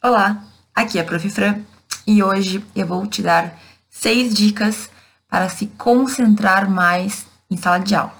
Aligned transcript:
Olá, 0.00 0.44
aqui 0.72 0.96
é 0.96 1.00
a 1.00 1.04
Prof. 1.04 1.28
Fran 1.28 1.56
e 2.06 2.22
hoje 2.22 2.64
eu 2.76 2.86
vou 2.86 3.04
te 3.04 3.20
dar 3.20 3.58
seis 3.90 4.32
dicas 4.32 4.88
para 5.28 5.48
se 5.48 5.66
concentrar 5.66 6.70
mais 6.70 7.26
em 7.50 7.56
sala 7.56 7.80
de 7.80 7.96
aula. 7.96 8.14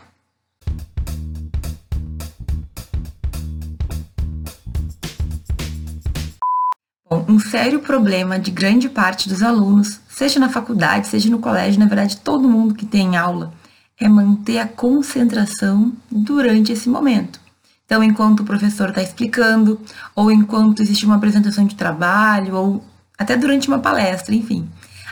Bom, 7.08 7.24
um 7.28 7.38
sério 7.38 7.78
problema 7.78 8.40
de 8.40 8.50
grande 8.50 8.88
parte 8.88 9.28
dos 9.28 9.40
alunos, 9.40 10.00
seja 10.08 10.40
na 10.40 10.48
faculdade, 10.48 11.06
seja 11.06 11.30
no 11.30 11.38
colégio, 11.38 11.78
na 11.78 11.86
verdade 11.86 12.16
todo 12.16 12.48
mundo 12.48 12.74
que 12.74 12.84
tem 12.84 13.16
aula, 13.16 13.52
é 14.00 14.08
manter 14.08 14.58
a 14.58 14.66
concentração 14.66 15.92
durante 16.10 16.72
esse 16.72 16.88
momento. 16.88 17.38
Então, 17.88 18.04
enquanto 18.04 18.40
o 18.40 18.44
professor 18.44 18.90
está 18.90 19.02
explicando, 19.02 19.80
ou 20.14 20.30
enquanto 20.30 20.82
existe 20.82 21.06
uma 21.06 21.14
apresentação 21.16 21.64
de 21.64 21.74
trabalho, 21.74 22.54
ou 22.54 22.84
até 23.16 23.34
durante 23.34 23.66
uma 23.66 23.78
palestra, 23.78 24.34
enfim, 24.34 24.68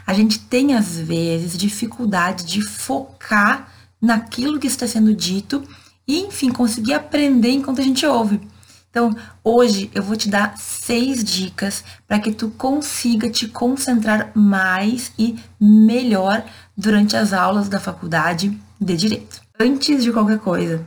a 0.07 0.13
gente 0.13 0.39
tem 0.41 0.75
às 0.75 0.99
vezes 0.99 1.57
dificuldade 1.57 2.45
de 2.45 2.61
focar 2.61 3.73
naquilo 3.99 4.61
que 4.61 4.67
está 4.67 4.87
sendo 4.87 5.15
dito 5.15 5.63
e, 6.07 6.21
enfim, 6.21 6.53
conseguir 6.53 6.93
aprender 6.93 7.49
enquanto 7.49 7.81
a 7.81 7.85
gente 7.85 8.05
ouve. 8.05 8.43
Então, 8.91 9.17
hoje 9.43 9.91
eu 9.95 10.03
vou 10.03 10.15
te 10.15 10.29
dar 10.29 10.59
seis 10.59 11.25
dicas 11.25 11.83
para 12.07 12.19
que 12.19 12.31
tu 12.31 12.51
consiga 12.51 13.31
te 13.31 13.49
concentrar 13.49 14.33
mais 14.35 15.13
e 15.19 15.37
melhor 15.59 16.45
durante 16.77 17.17
as 17.17 17.33
aulas 17.33 17.71
da 17.71 17.81
faculdade 17.81 18.55
de 18.79 18.97
direito. 18.99 19.41
Antes 19.59 20.05
de 20.05 20.13
qualquer 20.13 20.39
coisa, 20.41 20.85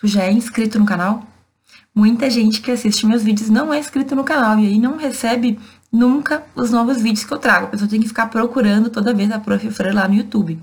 Tu 0.00 0.06
já 0.06 0.22
é 0.22 0.32
inscrito 0.32 0.78
no 0.78 0.86
canal? 0.86 1.26
Muita 1.94 2.30
gente 2.30 2.62
que 2.62 2.70
assiste 2.70 3.04
meus 3.04 3.22
vídeos 3.22 3.50
não 3.50 3.72
é 3.72 3.78
inscrito 3.78 4.16
no 4.16 4.24
canal 4.24 4.58
e 4.58 4.66
aí 4.66 4.78
não 4.78 4.96
recebe 4.96 5.58
nunca 5.92 6.42
os 6.54 6.70
novos 6.70 7.02
vídeos 7.02 7.24
que 7.24 7.32
eu 7.32 7.38
trago. 7.38 7.66
A 7.66 7.68
pessoa 7.68 7.88
tem 7.88 8.00
que 8.00 8.08
ficar 8.08 8.26
procurando 8.28 8.88
toda 8.88 9.12
vez 9.12 9.30
a 9.30 9.38
Prof. 9.38 9.70
Fran 9.70 9.92
lá 9.92 10.08
no 10.08 10.14
YouTube. 10.14 10.58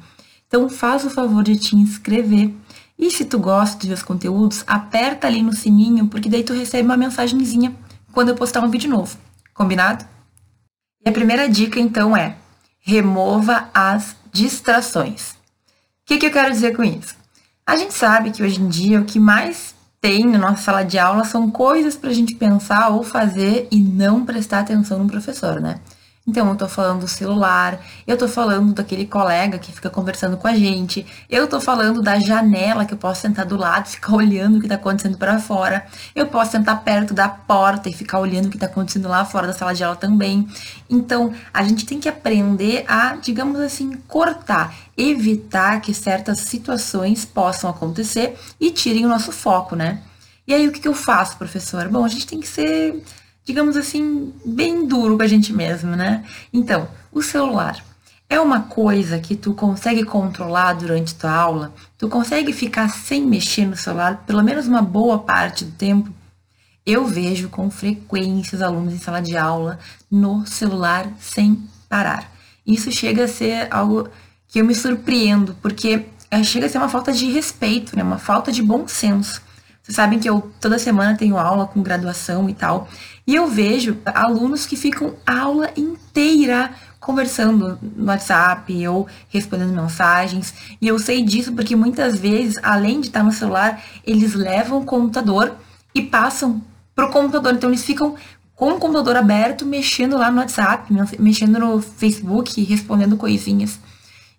Então, 0.48 0.68
faz 0.68 1.06
o 1.06 1.10
favor 1.10 1.44
de 1.44 1.56
te 1.56 1.76
inscrever. 1.76 2.52
E 2.98 3.12
se 3.12 3.26
tu 3.26 3.38
gosta 3.38 3.78
dos 3.78 3.88
meus 3.88 4.02
conteúdos, 4.02 4.64
aperta 4.66 5.28
ali 5.28 5.44
no 5.44 5.54
sininho, 5.54 6.08
porque 6.08 6.30
daí 6.30 6.44
tu 6.44 6.54
recebe 6.54 6.84
uma 6.84 6.98
mensagenzinha 6.98 7.76
quando 8.12 8.30
eu 8.30 8.36
postar 8.36 8.64
um 8.64 8.70
vídeo 8.70 8.90
novo. 8.90 9.18
Combinado? 9.54 10.04
E 11.06 11.10
a 11.10 11.12
primeira 11.12 11.48
dica, 11.48 11.80
então, 11.80 12.18
é 12.18 12.38
remova 12.80 13.70
as 13.74 14.16
distrações. 14.32 15.32
O 15.32 15.36
que, 16.06 16.18
que 16.18 16.26
eu 16.26 16.32
quero 16.32 16.50
dizer 16.50 16.76
com 16.76 16.84
isso? 16.84 17.14
A 17.68 17.76
gente 17.76 17.94
sabe 17.94 18.32
que 18.32 18.42
hoje 18.42 18.62
em 18.62 18.70
dia 18.70 19.02
o 19.02 19.04
que 19.04 19.20
mais 19.20 19.76
tem 20.00 20.26
na 20.26 20.38
nossa 20.38 20.64
sala 20.64 20.86
de 20.86 20.98
aula 20.98 21.26
são 21.26 21.52
coisas 21.52 21.98
para 21.98 22.12
a 22.12 22.14
gente 22.14 22.34
pensar 22.34 22.88
ou 22.88 23.04
fazer 23.04 23.68
e 23.70 23.82
não 23.82 24.26
prestar 24.26 24.60
atenção 24.60 25.00
no 25.00 25.10
professor, 25.10 25.60
né? 25.60 25.82
Então, 26.26 26.50
eu 26.50 26.56
tô 26.56 26.68
falando 26.68 27.02
do 27.02 27.08
celular, 27.08 27.80
eu 28.06 28.18
tô 28.18 28.28
falando 28.28 28.74
daquele 28.74 29.06
colega 29.06 29.58
que 29.58 29.72
fica 29.72 29.90
conversando 29.90 30.38
com 30.38 30.48
a 30.48 30.54
gente, 30.54 31.06
eu 31.30 31.48
tô 31.48 31.60
falando 31.60 32.02
da 32.02 32.20
janela 32.20 32.86
que 32.86 32.94
eu 32.94 32.98
posso 32.98 33.22
sentar 33.22 33.46
do 33.46 33.58
lado 33.58 33.88
e 33.88 33.92
ficar 33.92 34.12
olhando 34.16 34.58
o 34.58 34.62
que 34.62 34.68
tá 34.68 34.76
acontecendo 34.76 35.18
para 35.18 35.38
fora, 35.40 35.86
eu 36.16 36.28
posso 36.28 36.52
sentar 36.52 36.84
perto 36.84 37.14
da 37.14 37.28
porta 37.28 37.90
e 37.90 37.94
ficar 37.94 38.20
olhando 38.20 38.48
o 38.48 38.50
que 38.50 38.58
tá 38.58 38.66
acontecendo 38.66 39.10
lá 39.10 39.24
fora 39.24 39.48
da 39.48 39.54
sala 39.54 39.74
de 39.74 39.84
aula 39.84 39.96
também. 39.96 40.48
Então, 40.90 41.34
a 41.54 41.64
gente 41.64 41.86
tem 41.86 42.00
que 42.00 42.10
aprender 42.10 42.86
a, 42.88 43.16
digamos 43.16 43.60
assim, 43.60 43.92
cortar, 44.08 44.74
evitar 44.98 45.80
que 45.80 45.94
certas 45.94 46.40
situações 46.40 47.24
possam 47.24 47.70
acontecer 47.70 48.38
e 48.60 48.72
tirem 48.72 49.06
o 49.06 49.10
nosso 49.10 49.32
foco, 49.32 49.76
né? 49.76 50.02
E 50.48 50.54
aí, 50.54 50.68
o 50.68 50.72
que, 50.72 50.88
eu 50.88 50.94
faço, 50.94 51.38
professor? 51.38 51.88
Bom, 51.90 52.04
a 52.04 52.08
gente 52.08 52.26
tem 52.26 52.40
que 52.40 52.48
ser 52.48 53.04
digamos 53.48 53.78
assim, 53.78 54.34
bem 54.46 54.86
duro 54.86 55.16
com 55.16 55.24
a 55.24 55.28
gente 55.28 55.54
mesmo, 55.54 55.96
né? 55.96 56.26
Então, 56.52 56.86
o 57.14 57.22
celular 57.22 57.82
é 58.30 58.38
uma 58.42 58.64
coisa 58.64 59.20
que 59.20 59.38
tu 59.38 59.54
consegue 59.54 60.04
controlar 60.04 60.74
durante 60.74 61.16
tua 61.16 61.32
aula? 61.32 61.74
Tu 61.98 62.10
consegue 62.10 62.52
ficar 62.52 62.90
sem 62.90 63.26
mexer 63.26 63.66
no 63.66 63.78
celular 63.78 64.26
pelo 64.28 64.44
menos 64.44 64.68
uma 64.68 64.82
boa 64.82 65.20
parte 65.20 65.64
do 65.64 65.72
tempo? 65.72 66.12
Eu 66.86 67.06
vejo 67.06 67.48
com 67.48 67.72
frequência 67.72 68.58
os 68.58 68.62
alunos 68.62 68.94
em 68.94 68.98
sala 68.98 69.22
de 69.22 69.38
aula 69.38 69.80
no 70.12 70.46
celular 70.46 71.08
sem 71.18 71.64
parar. 71.88 72.30
Isso 72.66 72.92
chega 72.92 73.24
a 73.24 73.28
ser 73.30 73.70
algo 73.72 74.10
que 74.48 74.60
eu 74.60 74.66
me 74.66 74.74
surpreendo, 74.74 75.56
porque 75.62 76.06
é, 76.30 76.44
chega 76.44 76.66
a 76.66 76.70
ser 76.70 76.78
uma 76.78 76.90
falta 76.90 77.12
de 77.12 77.30
respeito, 77.32 77.96
né? 77.96 78.04
Uma 78.04 78.18
falta 78.18 78.52
de 78.52 78.62
bom 78.62 78.88
senso. 78.88 79.42
Vocês 79.82 79.96
sabem 79.96 80.20
que 80.20 80.30
eu 80.30 80.52
toda 80.60 80.78
semana 80.78 81.18
tenho 81.18 81.38
aula 81.38 81.66
com 81.66 81.82
graduação 81.82 82.50
e 82.50 82.54
tal. 82.54 82.90
E 83.26 83.36
eu 83.36 83.48
vejo 83.48 83.98
alunos 84.06 84.66
que 84.66 84.76
ficam 84.76 85.16
a 85.26 85.40
aula 85.40 85.70
inteira 85.78 86.72
conversando 87.00 87.80
no 87.82 88.08
WhatsApp 88.08 88.88
ou 88.88 89.08
respondendo 89.30 89.74
mensagens. 89.74 90.54
E 90.82 90.88
eu 90.88 91.00
sei 91.00 91.24
disso 91.24 91.54
porque 91.54 91.76
muitas 91.76 92.20
vezes, 92.20 92.60
além 92.62 93.00
de 93.00 93.08
estar 93.08 93.24
no 93.24 93.32
celular, 93.32 93.82
eles 94.06 94.34
levam 94.34 94.80
o 94.80 94.86
computador 94.86 95.56
e 95.96 96.02
passam 96.02 96.62
pro 96.94 97.10
computador. 97.10 97.54
Então 97.54 97.70
eles 97.70 97.86
ficam 97.86 98.16
com 98.56 98.72
o 98.72 98.80
computador 98.80 99.16
aberto, 99.16 99.66
mexendo 99.66 100.18
lá 100.18 100.30
no 100.30 100.40
WhatsApp, 100.40 100.92
mexendo 101.18 101.60
no 101.60 101.82
Facebook, 101.82 102.62
respondendo 102.64 103.16
coisinhas. 103.16 103.80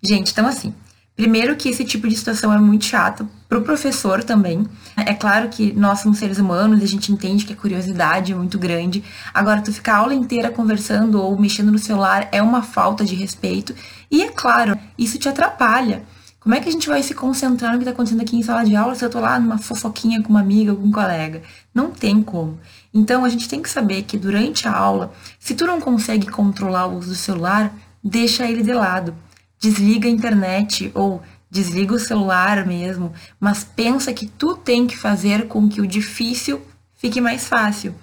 Gente, 0.03 0.33
então 0.33 0.47
assim, 0.47 0.75
Primeiro 1.19 1.57
que 1.57 1.69
esse 1.69 1.85
tipo 1.85 2.07
de 2.07 2.15
situação 2.15 2.53
é 2.53 2.59
muito 2.59 2.85
chato 2.85 3.29
para 3.49 3.59
o 3.59 3.63
professor 3.63 4.23
também. 4.23 4.65
É 4.97 5.13
claro 5.13 5.49
que 5.49 5.73
nós 5.73 5.99
somos 5.99 6.19
seres 6.19 6.39
humanos 6.39 6.81
e 6.81 6.85
a 6.85 6.87
gente 6.87 7.11
entende 7.11 7.45
que 7.45 7.53
a 7.53 7.57
curiosidade 7.57 8.31
é 8.31 8.37
muito 8.37 8.57
grande. 8.57 9.03
Agora, 9.35 9.61
tu 9.61 9.73
ficar 9.73 9.95
a 9.95 9.97
aula 9.97 10.15
inteira 10.15 10.49
conversando 10.49 11.21
ou 11.21 11.37
mexendo 11.37 11.73
no 11.73 11.79
celular 11.79 12.29
é 12.31 12.41
uma 12.41 12.63
falta 12.63 13.05
de 13.05 13.17
respeito. 13.17 13.75
E 14.09 14.23
é 14.23 14.29
claro, 14.29 14.79
isso 14.97 15.19
te 15.19 15.29
atrapalha. 15.29 16.05
Como 16.39 16.55
é 16.55 16.61
que 16.61 16.69
a 16.69 16.73
gente 16.73 16.89
vai 16.89 17.03
se 17.03 17.15
concentrar 17.15 17.73
no 17.73 17.79
que 17.79 17.83
está 17.83 17.91
acontecendo 17.91 18.23
aqui 18.23 18.37
em 18.37 18.43
sala 18.45 18.65
de 18.65 18.77
aula 18.77 18.95
se 18.95 19.05
eu 19.05 19.09
estou 19.09 19.21
lá 19.21 19.41
numa 19.41 19.59
fofoquinha 19.59 20.23
com 20.23 20.29
uma 20.29 20.41
amiga, 20.41 20.73
com 20.73 20.85
um 20.85 20.93
colega? 20.93 21.43
Não 21.75 21.91
tem 21.91 22.23
como. 22.23 22.61
Então, 22.95 23.25
a 23.25 23.29
gente 23.29 23.49
tem 23.49 23.61
que 23.61 23.69
saber 23.69 24.05
que 24.05 24.17
durante 24.17 24.69
a 24.69 24.73
aula, 24.73 25.13
se 25.41 25.57
tu 25.57 25.67
não 25.67 25.81
consegue 25.81 26.29
controlar 26.29 26.87
o 26.87 26.97
uso 26.97 27.09
do 27.09 27.17
celular, 27.17 27.75
deixa 28.05 28.49
ele 28.49 28.63
de 28.63 28.73
lado 28.73 29.17
desliga 29.59 30.09
a 30.09 30.11
internet 30.11 30.91
ou 30.95 31.23
desliga 31.51 31.95
o 31.95 31.99
celular 31.99 32.67
mesmo, 32.67 33.13
mas 33.41 33.65
pensa 33.65 34.13
que 34.13 34.27
tu 34.27 34.57
tem 34.57 34.87
que 34.87 34.97
fazer 34.97 35.49
com 35.49 35.69
que 35.69 35.81
o 35.81 35.87
difícil 35.87 36.61
fique 36.97 37.21
mais 37.21 37.47
fácil. 37.47 37.95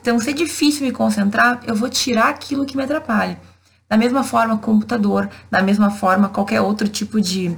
Então, 0.00 0.18
se 0.18 0.30
é 0.30 0.32
difícil 0.32 0.86
me 0.86 0.92
concentrar, 0.92 1.60
eu 1.66 1.74
vou 1.74 1.88
tirar 1.88 2.28
aquilo 2.28 2.66
que 2.66 2.76
me 2.76 2.82
atrapalha. 2.82 3.40
Da 3.88 3.96
mesma 3.96 4.22
forma, 4.22 4.58
computador, 4.58 5.28
da 5.50 5.62
mesma 5.62 5.90
forma, 5.90 6.28
qualquer 6.28 6.60
outro 6.60 6.86
tipo 6.86 7.20
de 7.20 7.56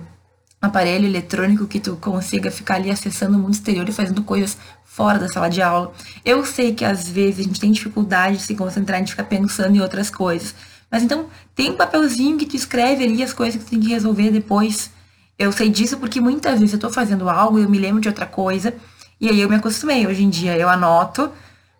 aparelho 0.60 1.06
eletrônico 1.06 1.66
que 1.66 1.80
tu 1.80 1.96
consiga 1.96 2.50
ficar 2.50 2.76
ali 2.76 2.88
acessando 2.90 3.36
o 3.36 3.40
mundo 3.40 3.52
exterior 3.52 3.88
e 3.88 3.92
fazendo 3.92 4.22
coisas 4.22 4.56
fora 4.84 5.19
da 5.19 5.28
sala 5.28 5.50
de 5.50 5.60
aula. 5.60 5.92
Eu 6.24 6.46
sei 6.46 6.72
que 6.72 6.84
às 6.84 7.08
vezes 7.08 7.40
a 7.40 7.42
gente 7.42 7.60
tem 7.60 7.72
dificuldade 7.72 8.36
de 8.36 8.42
se 8.44 8.54
concentrar, 8.54 9.02
de 9.02 9.10
ficar 9.10 9.24
pensando 9.24 9.74
em 9.74 9.80
outras 9.80 10.08
coisas. 10.08 10.54
Mas 10.92 11.03
então, 11.03 11.25
tem 11.54 11.70
um 11.70 11.76
papelzinho 11.76 12.36
que 12.36 12.44
tu 12.44 12.54
escreve 12.54 13.03
ali 13.03 13.22
as 13.22 13.32
coisas 13.32 13.58
que 13.58 13.66
tu 13.66 13.70
tem 13.70 13.80
que 13.80 13.88
resolver 13.88 14.30
depois. 14.30 14.91
Eu 15.38 15.50
sei 15.50 15.70
disso 15.70 15.97
porque 15.97 16.20
muitas 16.20 16.60
vezes 16.60 16.75
eu 16.75 16.78
tô 16.78 16.91
fazendo 16.91 17.30
algo 17.30 17.58
e 17.58 17.62
eu 17.62 17.70
me 17.70 17.78
lembro 17.78 17.98
de 17.98 18.08
outra 18.08 18.26
coisa. 18.26 18.75
E 19.19 19.31
aí 19.31 19.41
eu 19.41 19.48
me 19.48 19.56
acostumei. 19.56 20.06
Hoje 20.06 20.22
em 20.22 20.28
dia 20.28 20.54
eu 20.58 20.69
anoto 20.69 21.32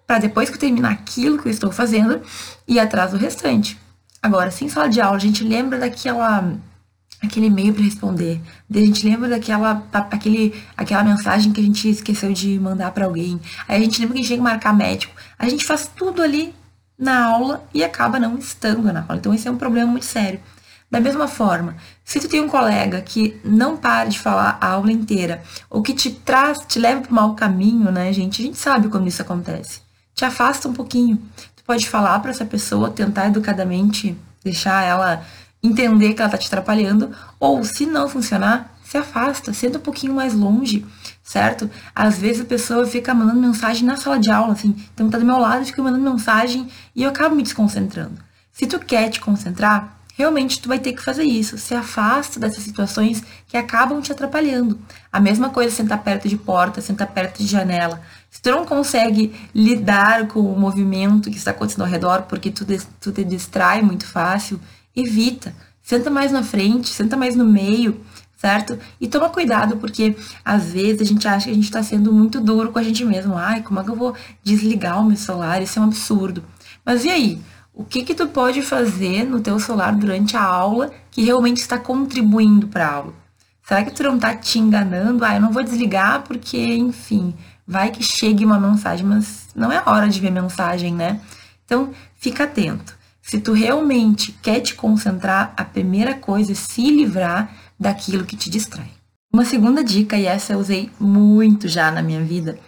para 0.06 0.19
depois 0.19 0.49
que 0.49 0.56
eu 0.56 0.61
terminar 0.61 0.93
aquilo 0.93 1.39
que 1.39 1.47
eu 1.47 1.53
estou 1.53 1.71
fazendo 1.71 2.22
ir 2.67 2.81
atrás 2.81 3.11
do 3.11 3.19
restante. 3.19 3.78
Agora, 4.22 4.51
sem 4.51 4.69
sala 4.69 4.89
de 4.89 5.01
aula, 5.01 5.17
a 5.17 5.21
gente 5.21 5.45
lembra 5.45 5.78
daquela 5.78 6.51
aquele 7.22 7.47
e-mail 7.47 7.75
para 7.75 7.84
responder. 7.84 8.41
A 8.75 8.78
gente 8.78 9.06
lembra 9.06 9.28
daquela 9.28 9.87
aquele, 10.11 10.55
aquela 10.75 11.05
mensagem 11.05 11.53
que 11.53 11.61
a 11.61 11.65
gente 11.65 11.89
esqueceu 11.89 12.33
de 12.33 12.59
mandar 12.59 12.91
para 12.93 13.05
alguém. 13.05 13.39
Aí 13.69 13.77
a 13.77 13.84
gente 13.84 14.01
lembra 14.01 14.15
que 14.15 14.21
a 14.21 14.22
gente 14.22 14.28
tem 14.28 14.39
que 14.39 14.43
marcar 14.43 14.75
médico. 14.75 15.15
A 15.39 15.49
gente 15.49 15.65
faz 15.67 15.91
tudo 15.95 16.22
ali 16.22 16.55
na 17.03 17.25
aula 17.25 17.65
e 17.75 17.83
acaba 17.83 18.21
não 18.21 18.39
estando 18.39 18.93
na 18.93 19.01
aula. 19.01 19.16
Então, 19.16 19.34
esse 19.34 19.49
é 19.49 19.51
um 19.51 19.57
problema 19.57 19.91
muito 19.91 20.07
sério. 20.07 20.41
Da 20.89 21.01
mesma 21.01 21.27
forma, 21.27 21.75
se 22.04 22.21
tu 22.21 22.28
tem 22.28 22.41
um 22.41 22.49
colega 22.49 23.01
que 23.01 23.41
não 23.45 23.77
para 23.77 24.09
de 24.09 24.21
falar 24.21 24.57
a 24.60 24.69
aula 24.69 24.93
inteira, 24.93 25.43
ou 25.69 25.83
que 25.83 25.95
te 25.95 26.13
traz, 26.13 26.60
te 26.69 26.78
leva 26.78 27.01
para 27.01 27.10
o 27.10 27.15
mau 27.15 27.34
caminho, 27.34 27.91
né, 27.91 28.13
gente? 28.13 28.41
A 28.41 28.45
gente 28.45 28.59
sabe 28.59 28.89
quando 28.89 29.09
isso 29.09 29.21
acontece. 29.21 29.81
Te 30.15 30.25
afasta 30.25 30.69
um 30.69 30.72
pouquinho. 30.72 31.21
Tu 31.57 31.65
pode 31.65 31.89
falar 31.89 32.21
para 32.21 32.31
essa 32.31 32.45
pessoa, 32.45 32.89
tentar 32.89 33.27
educadamente 33.27 34.16
deixar 34.45 34.84
ela 34.84 35.25
entender 35.60 36.15
que 36.15 36.22
ela 36.22 36.31
tá 36.31 36.39
te 36.39 36.47
atrapalhando, 36.47 37.10
ou 37.41 37.65
se 37.65 37.84
não 37.84 38.09
funcionar, 38.09 38.72
se 38.92 38.98
afasta, 38.98 39.54
senta 39.54 39.78
um 39.78 39.80
pouquinho 39.80 40.12
mais 40.12 40.34
longe, 40.34 40.84
certo? 41.22 41.71
Às 41.94 42.18
vezes 42.18 42.42
a 42.42 42.44
pessoa 42.44 42.86
fica 42.86 43.15
mandando 43.15 43.41
mensagem 43.41 43.86
na 43.86 43.97
sala 43.97 44.18
de 44.18 44.30
aula, 44.30 44.53
assim, 44.53 44.77
então 44.92 45.09
tá 45.09 45.16
do 45.18 45.24
meu 45.24 45.39
lado, 45.39 45.65
fica 45.65 45.83
mandando 45.83 46.10
mensagem 46.10 46.68
e 46.94 47.03
eu 47.03 47.09
acabo 47.09 47.34
me 47.34 47.42
desconcentrando. 47.42 48.22
Se 48.53 48.66
tu 48.66 48.78
quer 48.78 49.09
te 49.09 49.18
concentrar, 49.18 49.98
realmente 50.15 50.60
tu 50.60 50.68
vai 50.68 50.78
ter 50.78 50.92
que 50.92 51.03
fazer 51.03 51.22
isso. 51.22 51.56
Se 51.56 51.74
afasta 51.74 52.39
dessas 52.39 52.62
situações 52.65 53.24
que 53.48 53.56
acabam 53.56 54.03
te 54.03 54.12
atrapalhando. 54.12 54.78
A 55.10 55.18
mesma 55.18 55.48
coisa 55.48 55.74
sentar 55.74 56.03
perto 56.03 56.28
de 56.28 56.36
porta, 56.36 56.83
sentar 56.83 57.06
perto 57.06 57.38
de 57.38 57.47
janela. 57.47 57.98
Se 58.30 58.42
tu 58.42 58.50
não 58.50 58.66
consegue 58.66 59.34
lidar 59.54 60.28
com 60.28 60.41
o 60.41 60.60
movimento 60.60 61.30
que 61.30 61.38
está 61.38 61.53
acontecendo 61.53 61.84
ao 61.84 61.88
redor, 61.88 62.24
porque 62.24 62.50
tu, 62.50 62.66
tu 63.00 63.10
te 63.10 63.24
distrai 63.24 63.80
muito 63.80 64.06
fácil, 64.06 64.60
evita. 64.95 65.54
Senta 65.83 66.10
mais 66.10 66.30
na 66.30 66.42
frente, 66.42 66.91
senta 66.91 67.16
mais 67.16 67.34
no 67.34 67.45
meio, 67.45 68.00
certo? 68.42 68.77
E 69.00 69.06
toma 69.06 69.30
cuidado, 69.30 69.77
porque 69.77 70.16
às 70.44 70.72
vezes 70.72 71.00
a 71.00 71.04
gente 71.04 71.28
acha 71.28 71.44
que 71.44 71.53
a 71.53 71.54
gente 71.54 71.62
está 71.62 71.80
sendo 71.80 72.12
muito 72.12 72.41
duro 72.41 72.72
com 72.72 72.78
a 72.80 72.83
gente 72.83 73.04
mesmo. 73.04 73.36
Ai, 73.39 73.62
como 73.62 73.78
é 73.78 73.84
que 73.84 73.91
eu 73.91 73.94
vou 73.94 74.16
desligar 74.42 75.00
o 75.00 75.04
meu 75.04 75.16
celular? 75.16 75.62
Isso 75.62 75.78
é 75.78 75.83
um 75.83 75.84
absurdo. 75.84 76.42
Mas 76.84 77.04
e 77.04 77.09
aí? 77.10 77.41
O 77.72 77.84
que 77.84 78.03
que 78.03 78.15
tu 78.15 78.27
pode 78.27 78.60
fazer 78.60 79.22
no 79.24 79.41
teu 79.41 79.60
celular 79.60 79.94
durante 79.94 80.36
a 80.36 80.42
aula 80.42 80.91
que 81.12 81.22
realmente 81.22 81.59
está 81.59 81.78
contribuindo 81.78 82.66
para 82.66 82.84
a 82.84 82.92
aula? 82.92 83.15
Será 83.62 83.84
que 83.84 83.92
tu 83.92 84.03
não 84.03 84.16
está 84.16 84.34
te 84.34 84.59
enganando? 84.59 85.24
Ah, 85.24 85.36
eu 85.36 85.41
não 85.41 85.53
vou 85.53 85.62
desligar 85.62 86.22
porque, 86.22 86.59
enfim, 86.59 87.33
vai 87.65 87.92
que 87.92 88.03
chegue 88.03 88.45
uma 88.45 88.59
mensagem, 88.59 89.06
mas 89.06 89.47
não 89.54 89.71
é 89.71 89.80
hora 89.86 90.09
de 90.09 90.21
ver 90.21 90.33
mensagem, 90.33 90.92
né? 90.92 91.21
Então, 91.65 91.91
fica 92.16 92.42
atento. 92.42 92.98
Se 93.22 93.41
tu 93.41 93.53
realmente 93.53 94.33
quer 94.42 94.59
te 94.59 94.74
concentrar, 94.74 95.54
a 95.56 95.65
primeira 95.65 96.12
coisa 96.12 96.50
é 96.50 96.56
se 96.56 96.91
livrar 96.91 97.61
daquilo 97.83 98.25
que 98.25 98.37
te 98.37 98.49
distrai. 98.49 98.89
Uma 99.33 99.45
segunda 99.45 99.83
dica, 99.83 100.17
e 100.17 100.25
essa 100.25 100.53
eu 100.53 100.59
usei 100.59 100.91
muito 101.01 101.67
já 101.69 101.91
na 101.91 102.01
minha 102.01 102.23
vida, 102.23 102.59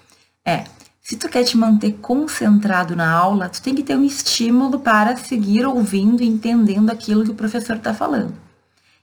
é: 0.45 0.65
se 1.01 1.17
tu 1.17 1.29
quer 1.29 1.45
te 1.45 1.57
manter 1.57 1.93
concentrado 2.03 2.97
na 2.97 3.11
aula, 3.11 3.49
tu 3.49 3.63
tem 3.63 3.75
que 3.75 3.83
ter 3.83 3.97
um 3.97 4.05
estímulo 4.05 4.81
para 4.81 5.17
seguir 5.17 5.65
ouvindo 5.65 6.23
e 6.23 6.27
entendendo 6.27 6.91
aquilo 6.91 7.25
que 7.25 7.31
o 7.31 7.35
professor 7.35 7.77
está 7.77 7.95
falando. 7.95 8.35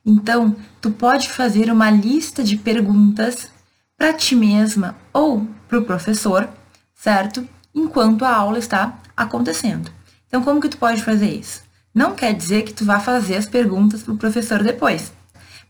Então, 0.06 0.56
tu 0.81 0.92
pode 0.92 1.30
fazer 1.30 1.72
uma 1.72 1.90
lista 1.90 2.44
de 2.44 2.58
perguntas 2.58 3.50
para 3.98 4.13
ti 4.13 4.36
mesma 4.36 4.96
ou 5.13 5.48
para 5.68 5.80
o 5.80 5.86
professor, 5.86 6.50
certo? 6.94 7.48
Enquanto 7.74 8.25
a 8.25 8.36
aula 8.36 8.58
está 8.58 9.00
acontecendo. 9.16 9.90
Então, 10.28 10.44
como 10.44 10.60
que 10.60 10.69
tu 10.69 10.78
pode 10.78 11.04
fazer 11.04 11.30
isso? 11.30 11.62
Não 11.94 12.16
quer 12.16 12.34
dizer 12.34 12.63
que 12.63 12.74
tu 12.74 12.84
vá 12.84 13.00
fazer 13.00 13.36
as 13.36 13.46
perguntas 13.46 14.02
para 14.02 14.13
o 14.13 14.18
professor 14.18 14.63
depois. 14.63 15.13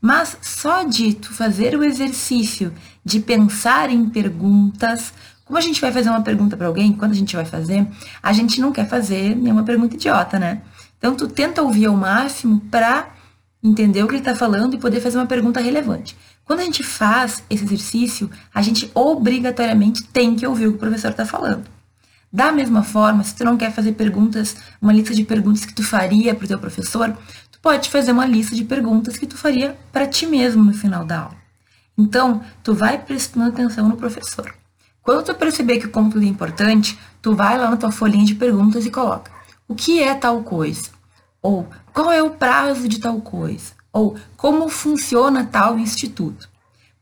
Mas 0.02 0.36
só 0.42 0.84
de 0.84 1.16
fazer 1.22 1.78
o 1.78 1.84
exercício 1.84 2.74
de 3.06 3.20
pensar 3.20 3.90
em 3.90 4.10
perguntas, 4.10 5.14
como 5.46 5.60
a 5.60 5.62
gente 5.62 5.80
vai 5.80 5.92
fazer 5.92 6.10
uma 6.10 6.22
pergunta 6.22 6.58
para 6.58 6.66
alguém, 6.66 6.92
quando 6.92 7.12
a 7.12 7.16
gente 7.16 7.36
vai 7.36 7.46
fazer, 7.46 7.86
a 8.24 8.34
gente 8.34 8.60
não 8.60 8.72
quer 8.72 8.88
fazer 8.88 9.36
nenhuma 9.36 9.64
pergunta 9.64 9.96
idiota, 9.96 10.40
né? 10.40 10.62
Então 10.98 11.16
tu 11.16 11.28
tenta 11.28 11.62
ouvir 11.62 11.86
ao 11.86 11.96
máximo 11.96 12.60
para 12.72 13.10
entender 13.64 14.04
o 14.04 14.08
que 14.08 14.14
ele 14.14 14.22
está 14.22 14.36
falando 14.36 14.76
e 14.76 14.80
poder 14.80 15.02
fazer 15.02 15.18
uma 15.18 15.28
pergunta 15.28 15.60
relevante. 15.60 16.18
Quando 16.46 16.62
a 16.62 16.64
gente 16.64 16.84
faz 16.84 17.44
esse 17.50 17.64
exercício, 17.64 18.30
a 18.54 18.62
gente 18.62 18.90
obrigatoriamente 18.96 20.04
tem 20.06 20.36
que 20.36 20.48
ouvir 20.48 20.68
o 20.68 20.72
que 20.72 20.78
o 20.78 20.80
professor 20.80 21.12
está 21.12 21.26
falando. 21.26 21.64
Da 22.34 22.52
mesma 22.52 22.82
forma, 22.82 23.24
se 23.24 23.36
tu 23.36 23.44
não 23.44 23.58
quer 23.58 23.72
fazer 23.72 23.92
perguntas, 23.92 24.56
uma 24.82 24.94
lista 24.94 25.14
de 25.14 25.24
perguntas 25.24 25.66
que 25.66 25.74
tu 25.74 25.84
faria 25.84 26.34
para 26.34 26.46
o 26.46 26.48
teu 26.48 26.58
professor, 26.58 27.16
pode 27.62 27.90
fazer 27.90 28.12
uma 28.12 28.26
lista 28.26 28.56
de 28.56 28.64
perguntas 28.64 29.18
que 29.18 29.28
tu 29.28 29.38
faria 29.38 29.78
para 29.92 30.08
ti 30.08 30.26
mesmo 30.26 30.64
no 30.64 30.74
final 30.74 31.06
da 31.06 31.20
aula. 31.20 31.38
Então, 31.98 32.42
tu 32.64 32.74
vai 32.74 32.98
prestando 32.98 33.48
atenção 33.48 33.88
no 33.88 33.98
professor. 33.98 34.54
Quando 35.04 35.24
tu 35.24 35.36
perceber 35.36 35.80
que 35.80 35.88
o 35.88 35.92
conteúdo 35.92 36.26
é 36.26 36.30
importante, 36.30 36.98
tu 37.22 37.36
vai 37.36 37.58
lá 37.58 37.70
na 37.70 37.78
tua 37.78 37.92
folhinha 37.92 38.26
de 38.26 38.36
perguntas 38.36 38.86
e 38.86 38.92
coloca: 38.92 39.32
o 39.68 39.76
que 39.76 40.02
é 40.02 40.14
tal 40.14 40.42
coisa? 40.44 40.90
Ou 41.42 41.68
qual 41.94 42.12
é 42.12 42.22
o 42.22 42.32
prazo 42.32 42.88
de 42.88 43.00
tal 43.00 43.20
coisa? 43.20 43.74
Ou 43.92 44.16
como 44.38 44.70
funciona 44.70 45.46
tal 45.46 45.78
instituto? 45.78 46.50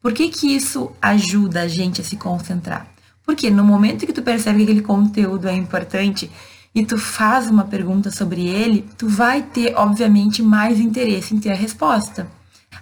Por 0.02 0.14
que, 0.14 0.30
que 0.30 0.56
isso 0.56 0.92
ajuda 1.02 1.62
a 1.62 1.68
gente 1.68 2.00
a 2.00 2.04
se 2.04 2.16
concentrar? 2.16 2.88
Porque 3.24 3.52
no 3.52 3.64
momento 3.64 4.06
que 4.06 4.14
tu 4.14 4.22
percebe 4.22 4.60
que 4.60 4.64
aquele 4.64 4.82
conteúdo 4.82 5.48
é 5.48 5.54
importante 5.54 6.32
e 6.74 6.86
tu 6.86 6.98
faz 6.98 7.50
uma 7.50 7.66
pergunta 7.66 8.12
sobre 8.12 8.48
ele, 8.48 8.88
tu 8.98 9.08
vai 9.08 9.42
ter, 9.42 9.74
obviamente, 9.76 10.42
mais 10.42 10.80
interesse 10.80 11.36
em 11.36 11.40
ter 11.40 11.52
a 11.52 11.56
resposta. 11.56 12.28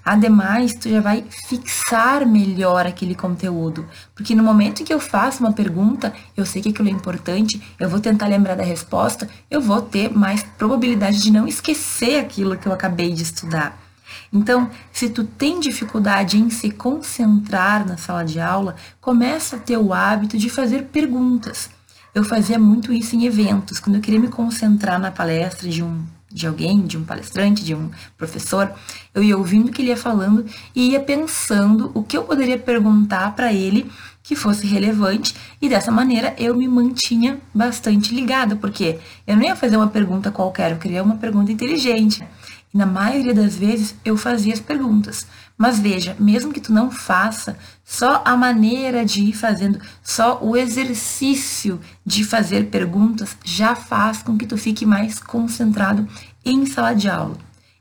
Ademais, 0.04 0.74
tu 0.74 0.90
já 0.90 1.02
vai 1.02 1.24
fixar 1.30 2.26
melhor 2.26 2.86
aquele 2.86 3.16
conteúdo, 3.16 3.86
porque 4.16 4.36
no 4.36 4.44
momento 4.44 4.84
que 4.84 4.94
eu 4.94 5.00
faço 5.00 5.44
uma 5.44 5.52
pergunta, 5.52 6.14
eu 6.36 6.46
sei 6.46 6.62
que 6.62 6.70
aquilo 6.70 6.88
é 6.88 6.92
importante, 6.92 7.62
eu 7.80 7.90
vou 7.90 8.00
tentar 8.00 8.28
lembrar 8.28 8.56
da 8.56 8.64
resposta, 8.64 9.28
eu 9.50 9.60
vou 9.60 9.82
ter 9.82 10.10
mais 10.10 10.44
probabilidade 10.44 11.22
de 11.22 11.32
não 11.32 11.48
esquecer 11.48 12.20
aquilo 12.20 12.58
que 12.58 12.68
eu 12.68 12.74
acabei 12.74 13.14
de 13.14 13.24
estudar. 13.24 13.78
Então, 14.32 14.70
se 14.92 15.10
tu 15.10 15.24
tem 15.24 15.60
dificuldade 15.60 16.38
em 16.38 16.50
se 16.50 16.72
concentrar 16.72 17.86
na 17.86 17.98
sala 17.98 18.24
de 18.24 18.40
aula, 18.40 18.76
começa 19.00 19.56
a 19.56 19.60
ter 19.60 19.78
o 19.78 19.94
hábito 19.94 20.38
de 20.38 20.50
fazer 20.50 20.84
perguntas. 20.86 21.70
Eu 22.18 22.24
fazia 22.24 22.58
muito 22.58 22.92
isso 22.92 23.16
em 23.16 23.26
eventos, 23.26 23.80
quando 23.80 23.98
eu 23.98 24.02
queria 24.02 24.20
me 24.20 24.28
concentrar 24.28 25.00
na 25.00 25.12
palestra 25.12 25.70
de 25.70 25.84
um 25.84 26.04
de 26.32 26.48
alguém, 26.48 26.82
de 26.82 26.98
um 26.98 27.04
palestrante, 27.04 27.64
de 27.64 27.76
um 27.76 27.92
professor, 28.18 28.74
eu 29.14 29.24
ia 29.24 29.38
ouvindo 29.38 29.70
o 29.70 29.72
que 29.72 29.84
ele 29.84 29.90
ia 29.90 29.98
falando 29.98 30.44
e 30.76 30.94
ia 30.94 31.00
pensando 31.00 31.92
o 31.94 32.02
que 32.02 32.18
eu 32.18 32.24
poderia 32.24 32.58
perguntar 32.58 33.36
para 33.36 33.54
ele 33.54 33.90
que 34.24 34.36
fosse 34.36 34.66
relevante 34.66 35.36
e 35.62 35.70
dessa 35.70 35.92
maneira 35.92 36.34
eu 36.40 36.56
me 36.56 36.68
mantinha 36.68 37.40
bastante 37.54 38.16
ligada, 38.16 38.56
porque 38.56 38.98
eu 39.28 39.36
não 39.38 39.44
ia 39.44 39.56
fazer 39.56 39.78
uma 39.78 39.88
pergunta 39.88 40.32
qualquer, 40.32 40.72
eu 40.72 40.78
queria 40.78 41.04
uma 41.04 41.18
pergunta 41.18 41.52
inteligente. 41.52 42.28
E 42.74 42.78
na 42.78 42.86
maioria 42.86 43.34
das 43.34 43.56
vezes 43.56 43.96
eu 44.04 44.18
fazia 44.18 44.54
as 44.54 44.60
perguntas. 44.60 45.26
Mas 45.58 45.80
veja, 45.80 46.16
mesmo 46.20 46.54
que 46.54 46.62
tu 46.62 46.72
não 46.72 46.92
faça, 46.92 47.58
só 47.84 48.22
a 48.24 48.36
maneira 48.38 49.04
de 49.04 49.22
ir 49.22 49.34
fazendo, 49.34 49.80
só 50.04 50.40
o 50.42 50.56
exercício 50.56 51.80
de 52.06 52.24
fazer 52.24 52.68
perguntas 52.68 53.36
já 53.44 53.76
faz 53.76 54.22
com 54.22 54.38
que 54.38 54.46
tu 54.46 54.58
fique 54.58 54.86
mais 54.86 55.20
concentrado 55.20 56.08
em 56.46 56.66
sala 56.66 56.94
de 56.94 57.10
aula. 57.10 57.38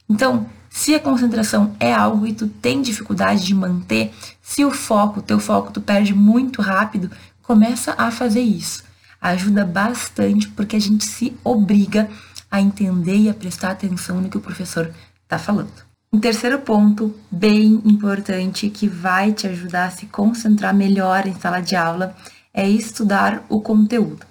Então, 0.09 0.47
se 0.71 0.95
a 0.95 1.01
concentração 1.01 1.75
é 1.81 1.93
algo 1.93 2.27
e 2.27 2.33
tu 2.33 2.47
tem 2.47 2.83
dificuldade 2.83 3.45
de 3.45 3.55
manter, 3.55 4.13
se 4.43 4.65
o 4.65 4.71
foco, 4.71 5.23
teu 5.23 5.41
foco 5.41 5.73
tu 5.73 5.81
perde 5.81 6.15
muito 6.15 6.63
rápido, 6.63 7.11
começa 7.43 7.95
a 7.97 8.11
fazer 8.11 8.43
isso. 8.43 8.85
Ajuda 9.21 9.65
bastante 9.65 10.49
porque 10.49 10.77
a 10.77 10.81
gente 10.81 11.05
se 11.05 11.37
obriga 11.43 12.09
a 12.51 12.61
entender 12.61 13.17
e 13.17 13.29
a 13.29 13.35
prestar 13.35 13.71
atenção 13.71 14.21
no 14.21 14.29
que 14.29 14.39
o 14.39 14.41
professor 14.41 14.93
está 15.23 15.39
falando. 15.39 15.87
Um 16.13 16.19
terceiro 16.19 16.61
ponto 16.61 17.15
bem 17.31 17.83
importante 17.85 18.71
que 18.71 18.89
vai 18.89 19.33
te 19.33 19.47
ajudar 19.47 19.87
a 19.87 19.91
se 19.91 20.07
concentrar 20.07 20.75
melhor 20.75 21.27
em 21.27 21.35
sala 21.35 21.61
de 21.61 21.77
aula 21.77 22.17
é 22.55 22.69
estudar 22.69 23.45
o 23.49 23.61
conteúdo. 23.61 24.25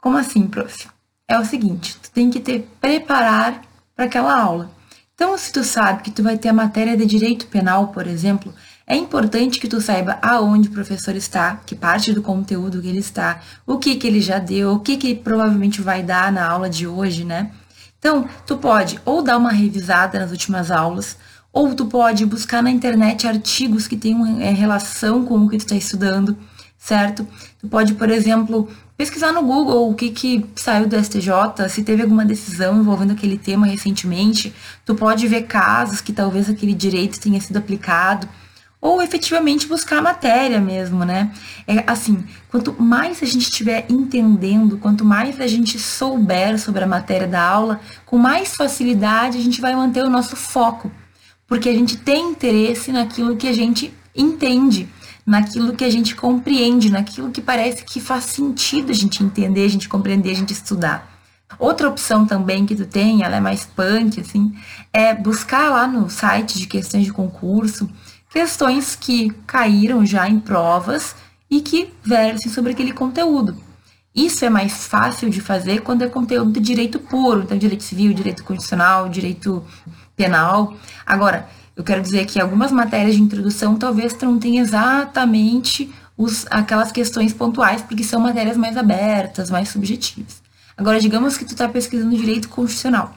Como 0.00 0.16
assim, 0.16 0.46
prof? 0.46 0.88
É 1.28 1.38
o 1.38 1.44
seguinte, 1.44 1.96
tu 2.02 2.10
tem 2.10 2.30
que 2.30 2.40
te 2.40 2.60
preparar 2.80 3.62
para 3.94 4.06
aquela 4.06 4.36
aula. 4.40 4.70
Então, 5.14 5.36
se 5.36 5.52
tu 5.52 5.62
sabe 5.62 6.02
que 6.02 6.10
tu 6.10 6.22
vai 6.22 6.38
ter 6.38 6.48
a 6.48 6.52
matéria 6.52 6.96
de 6.96 7.04
direito 7.04 7.46
penal, 7.48 7.88
por 7.88 8.06
exemplo, 8.06 8.54
é 8.88 8.96
importante 8.96 9.60
que 9.60 9.68
tu 9.68 9.82
saiba 9.82 10.18
aonde 10.22 10.68
o 10.68 10.72
professor 10.72 11.14
está, 11.14 11.60
que 11.66 11.74
parte 11.74 12.10
do 12.10 12.22
conteúdo 12.22 12.80
que 12.80 12.88
ele 12.88 13.00
está, 13.00 13.42
o 13.66 13.76
que 13.76 13.96
que 13.96 14.06
ele 14.06 14.22
já 14.22 14.38
deu, 14.38 14.72
o 14.72 14.80
que 14.80 14.96
que 14.96 15.14
provavelmente 15.14 15.82
vai 15.82 16.02
dar 16.02 16.32
na 16.32 16.48
aula 16.48 16.70
de 16.70 16.86
hoje, 16.86 17.22
né? 17.22 17.50
Então, 17.98 18.26
tu 18.46 18.56
pode 18.56 18.98
ou 19.04 19.22
dar 19.22 19.36
uma 19.36 19.52
revisada 19.52 20.18
nas 20.18 20.30
últimas 20.30 20.70
aulas, 20.70 21.18
ou 21.52 21.74
tu 21.74 21.84
pode 21.84 22.24
buscar 22.24 22.62
na 22.62 22.70
internet 22.70 23.26
artigos 23.26 23.86
que 23.86 23.96
tenham 23.96 24.40
é, 24.40 24.52
relação 24.52 25.22
com 25.26 25.36
o 25.44 25.48
que 25.50 25.58
tu 25.58 25.66
está 25.66 25.76
estudando, 25.76 26.34
certo? 26.78 27.28
Tu 27.60 27.68
pode, 27.68 27.92
por 27.92 28.08
exemplo, 28.08 28.70
pesquisar 28.96 29.32
no 29.32 29.42
Google 29.42 29.90
o 29.90 29.94
que, 29.94 30.10
que 30.10 30.46
saiu 30.56 30.88
do 30.88 30.96
STJ, 30.96 31.68
se 31.68 31.82
teve 31.82 32.02
alguma 32.02 32.24
decisão 32.24 32.80
envolvendo 32.80 33.12
aquele 33.12 33.36
tema 33.36 33.66
recentemente. 33.66 34.54
Tu 34.86 34.94
pode 34.94 35.28
ver 35.28 35.42
casos 35.42 36.00
que 36.00 36.12
talvez 36.12 36.48
aquele 36.48 36.72
direito 36.72 37.20
tenha 37.20 37.38
sido 37.38 37.58
aplicado 37.58 38.26
ou 38.80 39.02
efetivamente 39.02 39.66
buscar 39.66 39.98
a 39.98 40.02
matéria 40.02 40.60
mesmo, 40.60 41.04
né? 41.04 41.32
É 41.66 41.82
assim, 41.86 42.24
quanto 42.48 42.80
mais 42.80 43.22
a 43.22 43.26
gente 43.26 43.42
estiver 43.42 43.86
entendendo, 43.88 44.78
quanto 44.78 45.04
mais 45.04 45.40
a 45.40 45.46
gente 45.46 45.78
souber 45.78 46.58
sobre 46.58 46.84
a 46.84 46.86
matéria 46.86 47.26
da 47.26 47.42
aula, 47.42 47.80
com 48.06 48.16
mais 48.16 48.54
facilidade 48.54 49.38
a 49.38 49.40
gente 49.40 49.60
vai 49.60 49.74
manter 49.74 50.04
o 50.04 50.10
nosso 50.10 50.36
foco, 50.36 50.90
porque 51.46 51.68
a 51.68 51.74
gente 51.74 51.96
tem 51.96 52.30
interesse 52.30 52.92
naquilo 52.92 53.36
que 53.36 53.48
a 53.48 53.52
gente 53.52 53.92
entende, 54.14 54.88
naquilo 55.26 55.74
que 55.74 55.84
a 55.84 55.90
gente 55.90 56.14
compreende, 56.14 56.90
naquilo 56.90 57.30
que 57.30 57.40
parece 57.40 57.84
que 57.84 58.00
faz 58.00 58.24
sentido 58.24 58.90
a 58.90 58.94
gente 58.94 59.24
entender, 59.24 59.64
a 59.64 59.70
gente 59.70 59.88
compreender, 59.88 60.30
a 60.30 60.36
gente 60.36 60.52
estudar. 60.52 61.18
Outra 61.58 61.88
opção 61.88 62.26
também 62.26 62.64
que 62.64 62.76
tu 62.76 62.86
tem, 62.86 63.24
ela 63.24 63.36
é 63.36 63.40
mais 63.40 63.64
punk, 63.64 64.20
assim, 64.20 64.54
é 64.92 65.14
buscar 65.14 65.70
lá 65.70 65.86
no 65.88 66.08
site 66.08 66.58
de 66.58 66.66
questões 66.66 67.04
de 67.04 67.12
concurso 67.12 67.88
questões 68.30 68.94
que 68.94 69.30
caíram 69.46 70.04
já 70.04 70.28
em 70.28 70.38
provas 70.38 71.14
e 71.50 71.60
que 71.60 71.92
versem 72.04 72.50
sobre 72.52 72.72
aquele 72.72 72.92
conteúdo. 72.92 73.56
Isso 74.14 74.44
é 74.44 74.50
mais 74.50 74.86
fácil 74.86 75.30
de 75.30 75.40
fazer 75.40 75.82
quando 75.82 76.02
é 76.02 76.08
conteúdo 76.08 76.52
de 76.52 76.60
direito 76.60 76.98
puro, 76.98 77.42
então 77.42 77.56
direito 77.56 77.84
civil, 77.84 78.12
direito 78.12 78.42
constitucional, 78.42 79.08
direito 79.08 79.64
penal. 80.16 80.76
Agora, 81.06 81.48
eu 81.76 81.84
quero 81.84 82.02
dizer 82.02 82.26
que 82.26 82.40
algumas 82.40 82.72
matérias 82.72 83.14
de 83.14 83.22
introdução 83.22 83.76
talvez 83.76 84.16
não 84.20 84.38
tenham 84.38 84.64
exatamente 84.64 85.92
os, 86.16 86.44
aquelas 86.50 86.90
questões 86.90 87.32
pontuais, 87.32 87.80
porque 87.80 88.02
são 88.02 88.20
matérias 88.20 88.56
mais 88.56 88.76
abertas, 88.76 89.50
mais 89.50 89.68
subjetivas. 89.68 90.42
Agora, 90.76 91.00
digamos 91.00 91.36
que 91.36 91.44
tu 91.44 91.52
está 91.52 91.68
pesquisando 91.68 92.16
direito 92.16 92.48
constitucional, 92.48 93.14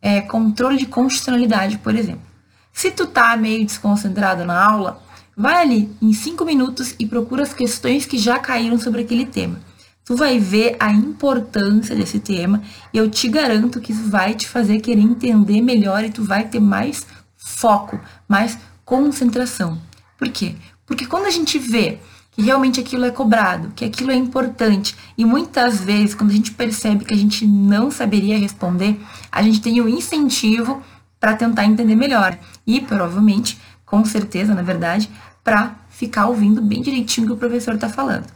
é, 0.00 0.20
controle 0.20 0.78
de 0.78 0.86
constitucionalidade, 0.86 1.78
por 1.78 1.96
exemplo. 1.96 2.33
Se 2.74 2.90
tu 2.90 3.06
tá 3.06 3.36
meio 3.36 3.64
desconcentrado 3.64 4.44
na 4.44 4.62
aula, 4.62 5.00
vai 5.36 5.62
ali 5.62 5.96
em 6.02 6.12
cinco 6.12 6.44
minutos 6.44 6.92
e 6.98 7.06
procura 7.06 7.44
as 7.44 7.54
questões 7.54 8.04
que 8.04 8.18
já 8.18 8.36
caíram 8.40 8.78
sobre 8.80 9.02
aquele 9.02 9.24
tema. 9.24 9.60
Tu 10.04 10.16
vai 10.16 10.40
ver 10.40 10.76
a 10.80 10.92
importância 10.92 11.94
desse 11.94 12.18
tema 12.18 12.60
e 12.92 12.98
eu 12.98 13.08
te 13.08 13.28
garanto 13.28 13.80
que 13.80 13.92
isso 13.92 14.10
vai 14.10 14.34
te 14.34 14.48
fazer 14.48 14.80
querer 14.80 15.00
entender 15.00 15.62
melhor 15.62 16.04
e 16.04 16.10
tu 16.10 16.24
vai 16.24 16.48
ter 16.48 16.60
mais 16.60 17.06
foco, 17.36 17.98
mais 18.28 18.58
concentração. 18.84 19.80
Por 20.18 20.28
quê? 20.28 20.56
Porque 20.84 21.06
quando 21.06 21.26
a 21.26 21.30
gente 21.30 21.58
vê 21.58 22.00
que 22.32 22.42
realmente 22.42 22.80
aquilo 22.80 23.04
é 23.04 23.10
cobrado, 23.12 23.72
que 23.76 23.84
aquilo 23.84 24.10
é 24.10 24.16
importante, 24.16 24.96
e 25.16 25.24
muitas 25.24 25.80
vezes, 25.80 26.16
quando 26.16 26.32
a 26.32 26.34
gente 26.34 26.50
percebe 26.50 27.04
que 27.04 27.14
a 27.14 27.16
gente 27.16 27.46
não 27.46 27.92
saberia 27.92 28.36
responder, 28.36 29.00
a 29.30 29.40
gente 29.40 29.60
tem 29.60 29.80
o 29.80 29.88
incentivo 29.88 30.82
para 31.24 31.36
tentar 31.36 31.64
entender 31.64 31.94
melhor. 31.96 32.38
E 32.66 32.80
provavelmente, 32.80 33.60
com 33.84 34.04
certeza, 34.04 34.54
na 34.54 34.62
verdade, 34.62 35.10
para 35.42 35.76
ficar 35.88 36.26
ouvindo 36.26 36.62
bem 36.62 36.82
direitinho 36.82 37.26
o 37.26 37.30
que 37.30 37.34
o 37.34 37.38
professor 37.38 37.74
está 37.74 37.88
falando. 37.88 38.26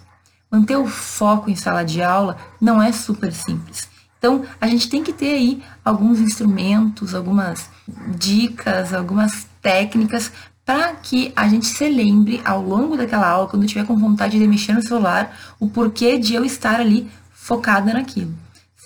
Manter 0.51 0.77
o 0.77 0.87
foco 0.87 1.51
em 1.51 1.57
sala 1.57 1.85
de 1.85 2.03
aula 2.03 2.37
não 2.61 2.83
é 2.83 2.93
super 2.93 3.33
simples. 3.33 3.89
Então, 4.19 4.45
a 4.61 4.67
gente 4.67 4.89
tem 4.89 5.03
que 5.03 5.13
ter 5.13 5.33
aí 5.33 5.63
alguns 5.85 6.19
instrumentos, 6.19 7.15
algumas 7.15 7.71
dicas, 8.17 8.93
algumas 8.93 9.47
técnicas 9.63 10.33
para 10.65 10.93
que 10.95 11.33
a 11.35 11.49
gente 11.49 11.67
se 11.67 11.89
lembre 11.89 12.43
ao 12.45 12.63
longo 12.63 12.95
daquela 12.95 13.27
aula, 13.27 13.49
quando 13.49 13.67
tiver 13.67 13.87
com 13.87 13.97
vontade 13.97 14.39
de 14.39 14.47
mexer 14.47 14.75
no 14.75 14.83
celular, 14.83 15.35
o 15.59 15.67
porquê 15.67 16.19
de 16.19 16.35
eu 16.35 16.45
estar 16.45 16.79
ali 16.79 17.11
focada 17.33 17.95
naquilo, 17.95 18.35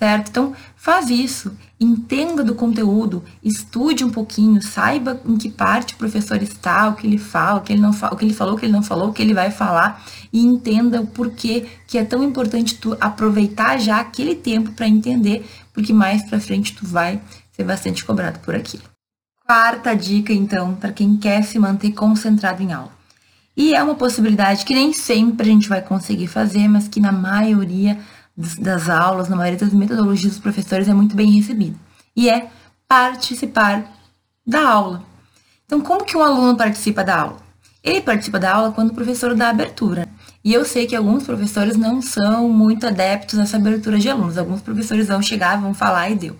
certo? 0.03 0.29
Então, 0.29 0.53
faz 0.75 1.09
isso, 1.09 1.57
entenda 1.79 2.43
do 2.43 2.53
conteúdo, 2.55 3.23
estude 3.41 4.03
um 4.03 4.09
pouquinho, 4.09 4.61
saiba 4.61 5.21
em 5.25 5.37
que 5.37 5.49
parte 5.49 5.93
o 5.93 5.97
professor 5.97 6.43
está, 6.43 6.89
o 6.89 6.95
que 6.95 7.07
ele 7.07 7.17
fala, 7.17 7.59
o 7.59 7.61
que 7.61 7.71
ele 7.71 7.81
não 7.81 7.93
fala, 7.93 8.13
o 8.13 8.17
que 8.17 8.25
ele 8.25 8.33
falou, 8.33 8.55
o 8.55 8.57
que 8.57 8.65
ele 8.65 8.73
não 8.73 8.83
falou, 8.83 9.09
o 9.09 9.13
que 9.13 9.21
ele 9.21 9.33
vai 9.33 9.49
falar 9.49 10.03
e 10.33 10.41
entenda 10.41 10.99
o 10.99 11.07
porquê 11.07 11.65
que 11.87 11.97
é 11.97 12.03
tão 12.03 12.21
importante 12.21 12.75
tu 12.75 12.97
aproveitar 12.99 13.77
já 13.77 14.01
aquele 14.01 14.35
tempo 14.35 14.73
para 14.73 14.85
entender, 14.85 15.49
porque 15.71 15.93
mais 15.93 16.21
para 16.23 16.37
frente 16.37 16.75
tu 16.75 16.85
vai 16.85 17.21
ser 17.53 17.63
bastante 17.63 18.03
cobrado 18.03 18.39
por 18.39 18.53
aquilo. 18.53 18.83
Quarta 19.45 19.95
dica, 19.95 20.33
então, 20.33 20.75
para 20.75 20.91
quem 20.91 21.15
quer 21.15 21.43
se 21.43 21.57
manter 21.57 21.93
concentrado 21.93 22.61
em 22.61 22.73
aula. 22.73 22.91
E 23.55 23.73
é 23.73 23.81
uma 23.81 23.95
possibilidade 23.95 24.65
que 24.65 24.73
nem 24.73 24.91
sempre 24.91 25.47
a 25.47 25.53
gente 25.53 25.69
vai 25.69 25.81
conseguir 25.81 26.27
fazer, 26.27 26.67
mas 26.67 26.89
que 26.89 26.99
na 26.99 27.11
maioria 27.11 27.97
das 28.35 28.89
aulas, 28.89 29.29
na 29.29 29.35
maioria 29.35 29.59
das 29.59 29.73
metodologias 29.73 30.33
dos 30.33 30.41
professores 30.41 30.87
é 30.87 30.93
muito 30.93 31.15
bem 31.15 31.31
recebida. 31.31 31.77
E 32.15 32.29
é 32.29 32.49
participar 32.87 33.85
da 34.45 34.67
aula. 34.67 35.03
Então, 35.65 35.81
como 35.81 36.05
que 36.05 36.17
um 36.17 36.23
aluno 36.23 36.57
participa 36.57 37.03
da 37.03 37.21
aula? 37.21 37.37
Ele 37.83 38.01
participa 38.01 38.39
da 38.39 38.53
aula 38.53 38.71
quando 38.71 38.91
o 38.91 38.93
professor 38.93 39.35
dá 39.35 39.49
abertura. 39.49 40.07
E 40.43 40.53
eu 40.53 40.65
sei 40.65 40.85
que 40.85 40.95
alguns 40.95 41.23
professores 41.23 41.75
não 41.75 42.01
são 42.01 42.49
muito 42.49 42.87
adeptos 42.87 43.37
a 43.37 43.43
essa 43.43 43.57
abertura 43.57 43.99
de 43.99 44.09
alunos. 44.09 44.37
Alguns 44.37 44.61
professores 44.61 45.07
vão 45.07 45.21
chegar, 45.21 45.59
vão 45.59 45.73
falar 45.73 46.09
e 46.09 46.15
deu. 46.15 46.37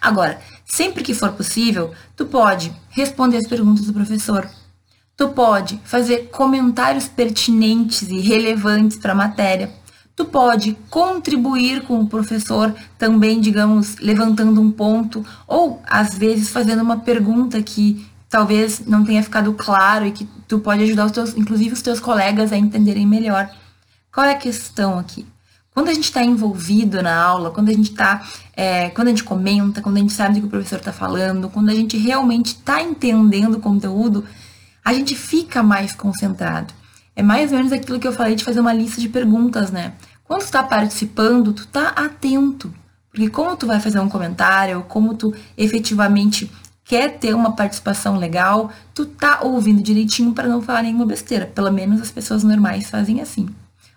Agora, 0.00 0.40
sempre 0.64 1.02
que 1.02 1.14
for 1.14 1.32
possível, 1.32 1.92
tu 2.14 2.26
pode 2.26 2.72
responder 2.90 3.38
as 3.38 3.46
perguntas 3.46 3.86
do 3.86 3.92
professor. 3.92 4.48
Tu 5.16 5.28
pode 5.28 5.80
fazer 5.84 6.28
comentários 6.30 7.08
pertinentes 7.08 8.02
e 8.02 8.20
relevantes 8.20 8.98
para 8.98 9.12
a 9.12 9.16
matéria. 9.16 9.70
Tu 10.16 10.24
pode 10.24 10.76
contribuir 10.88 11.82
com 11.82 12.00
o 12.00 12.06
professor 12.06 12.74
também, 12.98 13.38
digamos, 13.38 13.96
levantando 13.98 14.60
um 14.62 14.70
ponto 14.70 15.24
ou 15.46 15.82
às 15.86 16.16
vezes 16.16 16.48
fazendo 16.48 16.82
uma 16.82 16.96
pergunta 16.96 17.62
que 17.62 18.06
talvez 18.28 18.80
não 18.86 19.04
tenha 19.04 19.22
ficado 19.22 19.52
claro 19.52 20.06
e 20.06 20.12
que 20.12 20.26
tu 20.48 20.58
pode 20.58 20.82
ajudar 20.84 21.04
os 21.04 21.12
teus, 21.12 21.36
inclusive 21.36 21.74
os 21.74 21.82
teus 21.82 22.00
colegas 22.00 22.50
a 22.50 22.56
entenderem 22.56 23.06
melhor. 23.06 23.50
Qual 24.10 24.26
é 24.26 24.32
a 24.32 24.38
questão 24.38 24.98
aqui? 24.98 25.26
Quando 25.76 25.90
a 25.90 25.94
gente 25.94 26.04
está 26.04 26.24
envolvido 26.24 27.02
na 27.02 27.14
aula, 27.14 27.50
quando 27.50 27.68
a 27.68 27.72
gente 27.72 27.90
está, 27.90 28.26
é, 28.56 28.88
quando 28.88 29.08
a 29.08 29.10
gente 29.10 29.22
comenta, 29.22 29.82
quando 29.82 29.98
a 29.98 30.00
gente 30.00 30.14
sabe 30.14 30.36
do 30.36 30.40
que 30.40 30.46
o 30.46 30.50
professor 30.50 30.78
está 30.78 30.90
falando, 30.90 31.50
quando 31.50 31.68
a 31.68 31.74
gente 31.74 31.98
realmente 31.98 32.46
está 32.46 32.80
entendendo 32.80 33.56
o 33.56 33.60
conteúdo, 33.60 34.24
a 34.82 34.94
gente 34.94 35.14
fica 35.14 35.62
mais 35.62 35.92
concentrado. 35.94 36.72
É 37.16 37.22
mais 37.22 37.50
ou 37.50 37.56
menos 37.56 37.72
aquilo 37.72 37.98
que 37.98 38.06
eu 38.06 38.12
falei 38.12 38.34
de 38.34 38.44
fazer 38.44 38.60
uma 38.60 38.74
lista 38.74 39.00
de 39.00 39.08
perguntas, 39.08 39.70
né? 39.70 39.94
Quando 40.22 40.40
tu 40.40 40.44
está 40.44 40.62
participando, 40.62 41.54
tu 41.54 41.62
está 41.62 41.88
atento. 41.88 42.72
Porque 43.10 43.30
como 43.30 43.56
tu 43.56 43.66
vai 43.66 43.80
fazer 43.80 43.98
um 43.98 44.08
comentário, 44.08 44.84
como 44.86 45.14
tu 45.14 45.34
efetivamente 45.56 46.50
quer 46.84 47.18
ter 47.18 47.34
uma 47.34 47.52
participação 47.52 48.16
legal, 48.18 48.70
tu 48.94 49.06
tá 49.06 49.40
ouvindo 49.42 49.82
direitinho 49.82 50.34
para 50.34 50.46
não 50.46 50.60
falar 50.60 50.82
nenhuma 50.82 51.06
besteira. 51.06 51.46
Pelo 51.46 51.72
menos 51.72 52.02
as 52.02 52.10
pessoas 52.10 52.44
normais 52.44 52.90
fazem 52.90 53.22
assim, 53.22 53.48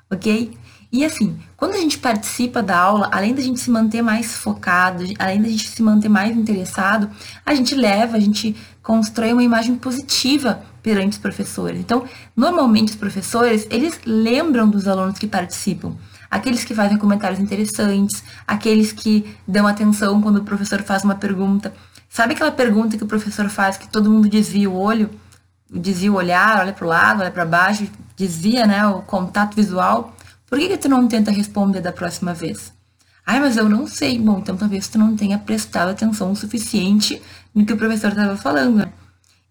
ok? 0.10 0.58
E 0.92 1.06
assim, 1.06 1.38
quando 1.56 1.74
a 1.74 1.78
gente 1.78 2.00
participa 2.00 2.64
da 2.64 2.78
aula, 2.78 3.10
além 3.12 3.36
da 3.36 3.42
gente 3.42 3.60
se 3.60 3.70
manter 3.70 4.02
mais 4.02 4.34
focado, 4.34 5.04
além 5.20 5.40
da 5.40 5.48
gente 5.48 5.70
se 5.70 5.84
manter 5.84 6.10
mais 6.10 6.36
interessado, 6.36 7.10
a 7.46 7.54
gente 7.54 7.76
leva, 7.76 8.18
a 8.18 8.20
gente 8.20 8.56
constrói 8.82 9.32
uma 9.32 9.44
imagem 9.44 9.76
positiva 9.76 10.64
perante 10.82 11.14
os 11.14 11.18
professores. 11.20 11.80
Então, 11.80 12.06
normalmente 12.36 12.90
os 12.90 12.96
professores, 12.96 13.68
eles 13.70 14.00
lembram 14.04 14.68
dos 14.68 14.88
alunos 14.88 15.20
que 15.20 15.28
participam. 15.28 15.96
Aqueles 16.30 16.64
que 16.64 16.74
fazem 16.74 16.98
comentários 16.98 17.40
interessantes, 17.40 18.24
aqueles 18.48 18.92
que 18.92 19.36
dão 19.48 19.68
atenção 19.68 20.20
quando 20.22 20.38
o 20.38 20.44
professor 20.44 20.82
faz 20.82 21.04
uma 21.04 21.16
pergunta. 21.16 21.72
Sabe 22.10 22.34
aquela 22.34 22.52
pergunta 22.52 22.98
que 22.98 23.04
o 23.04 23.08
professor 23.08 23.48
faz 23.50 23.78
que 23.78 23.88
todo 23.88 24.10
mundo 24.10 24.28
desvia 24.28 24.70
o 24.70 24.76
olho, 24.76 25.12
desvia 25.70 26.12
o 26.12 26.16
olhar, 26.16 26.62
olha 26.62 26.74
para 26.74 26.86
o 26.86 26.90
lado, 26.90 27.22
olha 27.22 27.32
para 27.32 27.46
baixo, 27.46 27.88
desvia, 28.16 28.66
né, 28.66 28.88
o 28.88 29.02
contato 29.04 29.56
visual? 29.56 30.16
Por 30.50 30.58
que, 30.58 30.68
que 30.68 30.78
tu 30.78 30.90
não 30.90 31.08
tenta 31.08 31.30
responder 31.30 31.80
da 31.80 31.92
próxima 31.92 32.34
vez? 32.34 32.74
Ai, 33.24 33.40
mas 33.40 33.56
eu 33.56 33.70
não 33.70 33.86
sei. 33.86 34.18
Bom, 34.18 34.40
então 34.40 34.58
talvez 34.58 34.88
tu 34.88 34.98
não 34.98 35.16
tenha 35.16 35.38
prestado 35.38 35.90
atenção 35.90 36.32
o 36.32 36.36
suficiente 36.36 37.22
no 37.54 37.64
que 37.64 37.74
o 37.74 37.78
professor 37.78 38.10
estava 38.10 38.36
falando. 38.36 38.92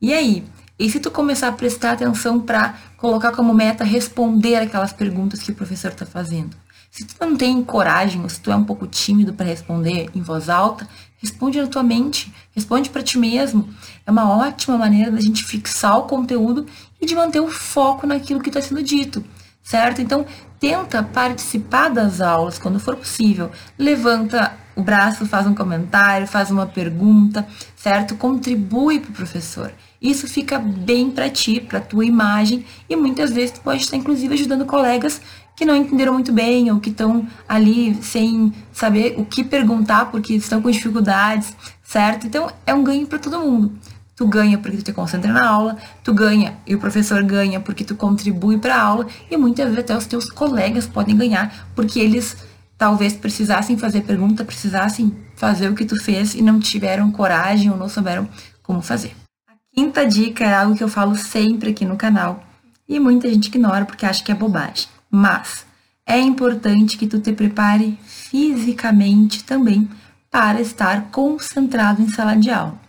E 0.03 0.13
aí? 0.13 0.45
E 0.77 0.91
se 0.91 0.99
tu 0.99 1.09
começar 1.09 1.49
a 1.49 1.53
prestar 1.53 1.93
atenção 1.93 2.41
para 2.41 2.75
colocar 2.97 3.31
como 3.31 3.55
meta 3.55 3.85
responder 3.85 4.57
aquelas 4.57 4.93
perguntas 4.93 5.41
que 5.41 5.53
o 5.53 5.55
professor 5.55 5.93
está 5.93 6.05
fazendo? 6.05 6.57
Se 6.91 7.05
tu 7.05 7.15
não 7.21 7.37
tem 7.37 7.63
coragem, 7.63 8.21
ou 8.23 8.29
se 8.29 8.41
tu 8.41 8.51
é 8.51 8.57
um 8.57 8.65
pouco 8.65 8.85
tímido 8.87 9.33
para 9.33 9.47
responder 9.47 10.11
em 10.17 10.21
voz 10.21 10.49
alta, 10.49 10.89
responde 11.19 11.61
na 11.61 11.69
tua 11.69 11.85
mente, 11.85 12.33
responde 12.51 12.91
para 12.91 13.03
ti 13.05 13.17
mesmo. 13.17 13.69
É 14.05 14.11
uma 14.11 14.29
ótima 14.29 14.77
maneira 14.77 15.13
da 15.13 15.21
gente 15.21 15.45
fixar 15.45 15.97
o 15.99 16.05
conteúdo 16.05 16.67
e 17.01 17.07
de 17.07 17.15
manter 17.15 17.39
o 17.39 17.49
foco 17.49 18.05
naquilo 18.05 18.41
que 18.41 18.49
está 18.49 18.61
sendo 18.61 18.83
dito 18.83 19.25
certo? 19.69 20.01
Então, 20.01 20.25
tenta 20.59 21.03
participar 21.03 21.91
das 21.91 22.23
aulas 22.23 22.59
quando 22.59 22.81
for 22.81 22.97
possível. 22.97 23.51
Levanta 23.79 24.57
o 24.75 24.83
braço, 24.83 25.27
faz 25.27 25.47
um 25.47 25.55
comentário, 25.55 26.27
faz 26.27 26.51
uma 26.51 26.65
pergunta, 26.65 27.47
certo? 27.77 28.15
Contribui 28.15 28.99
para 28.99 29.11
o 29.11 29.13
professor. 29.13 29.71
Isso 30.01 30.27
fica 30.27 30.59
bem 30.59 31.11
para 31.11 31.29
ti, 31.29 31.61
para 31.61 31.81
tua 31.81 32.07
imagem 32.07 32.65
e 32.89 32.97
muitas 32.97 33.31
vezes 33.31 33.51
tu 33.51 33.61
pode 33.61 33.83
estar 33.83 33.97
inclusive 33.99 34.33
ajudando 34.33 34.65
colegas 34.65 35.21
que 35.55 35.67
não 35.67 35.77
entenderam 35.77 36.15
muito 36.15 36.33
bem 36.33 36.71
ou 36.71 36.81
que 36.81 36.89
estão 36.89 37.27
ali 37.47 37.95
sem 38.01 38.51
saber 38.73 39.17
o 39.19 39.25
que 39.27 39.45
perguntar 39.45 40.07
porque 40.07 40.33
estão 40.33 40.63
com 40.63 40.71
dificuldades, 40.71 41.53
certo? 41.83 42.27
Então 42.27 42.51
é 42.65 42.73
um 42.73 42.83
ganho 42.83 43.07
para 43.07 43.19
todo 43.19 43.39
mundo. 43.41 43.73
Tu 44.19 44.27
ganha 44.27 44.59
porque 44.59 44.79
tu 44.79 44.83
te 44.83 44.93
concentra 44.93 45.33
na 45.33 45.49
aula, 45.49 45.77
tu 46.03 46.13
ganha 46.13 46.59
e 46.67 46.75
o 46.75 46.79
professor 46.81 47.23
ganha 47.23 47.61
porque 47.61 47.85
tu 47.85 47.95
contribui 47.95 48.59
para 48.59 48.75
a 48.75 48.83
aula 48.83 49.07
e 49.31 49.37
muitas 49.37 49.67
vezes 49.67 49.79
até 49.79 49.97
os 49.97 50.07
teus 50.07 50.29
colegas 50.29 50.89
podem 50.89 51.17
ganhar 51.17 51.71
porque 51.73 52.01
eles 52.01 52.37
talvez 52.77 53.13
precisassem 53.13 53.79
fazer 53.79 54.01
pergunta, 54.01 54.45
precisassem 54.45 55.17
fazer 55.37 55.69
o 55.69 55.75
que 55.77 55.85
tu 55.85 55.95
fez 56.03 56.35
e 56.35 56.43
não 56.43 56.59
tiveram 56.59 57.13
coragem 57.13 57.71
ou 57.71 57.77
não 57.77 57.89
souberam 57.89 58.29
como 58.61 58.83
fazer. 58.83 59.15
A 59.49 59.55
quinta 59.73 60.05
dica 60.05 60.45
é 60.45 60.53
algo 60.53 60.75
que 60.75 60.83
eu 60.83 60.89
falo 60.89 61.15
sempre 61.15 61.71
aqui 61.71 61.85
no 61.85 61.97
canal 61.97 62.43
e 62.89 62.99
muita 62.99 63.29
gente 63.29 63.47
ignora 63.47 63.85
porque 63.85 64.05
acha 64.05 64.25
que 64.25 64.33
é 64.33 64.35
bobagem. 64.35 64.89
Mas 65.09 65.65
é 66.05 66.19
importante 66.19 66.99
que 66.99 67.07
tu 67.07 67.21
te 67.21 67.33
prepare 67.33 67.97
fisicamente 68.05 69.45
também 69.45 69.89
para 70.29 70.61
estar 70.61 71.03
concentrado 71.13 72.03
em 72.03 72.09
sala 72.09 72.35
de 72.35 72.51
aula. 72.51 72.88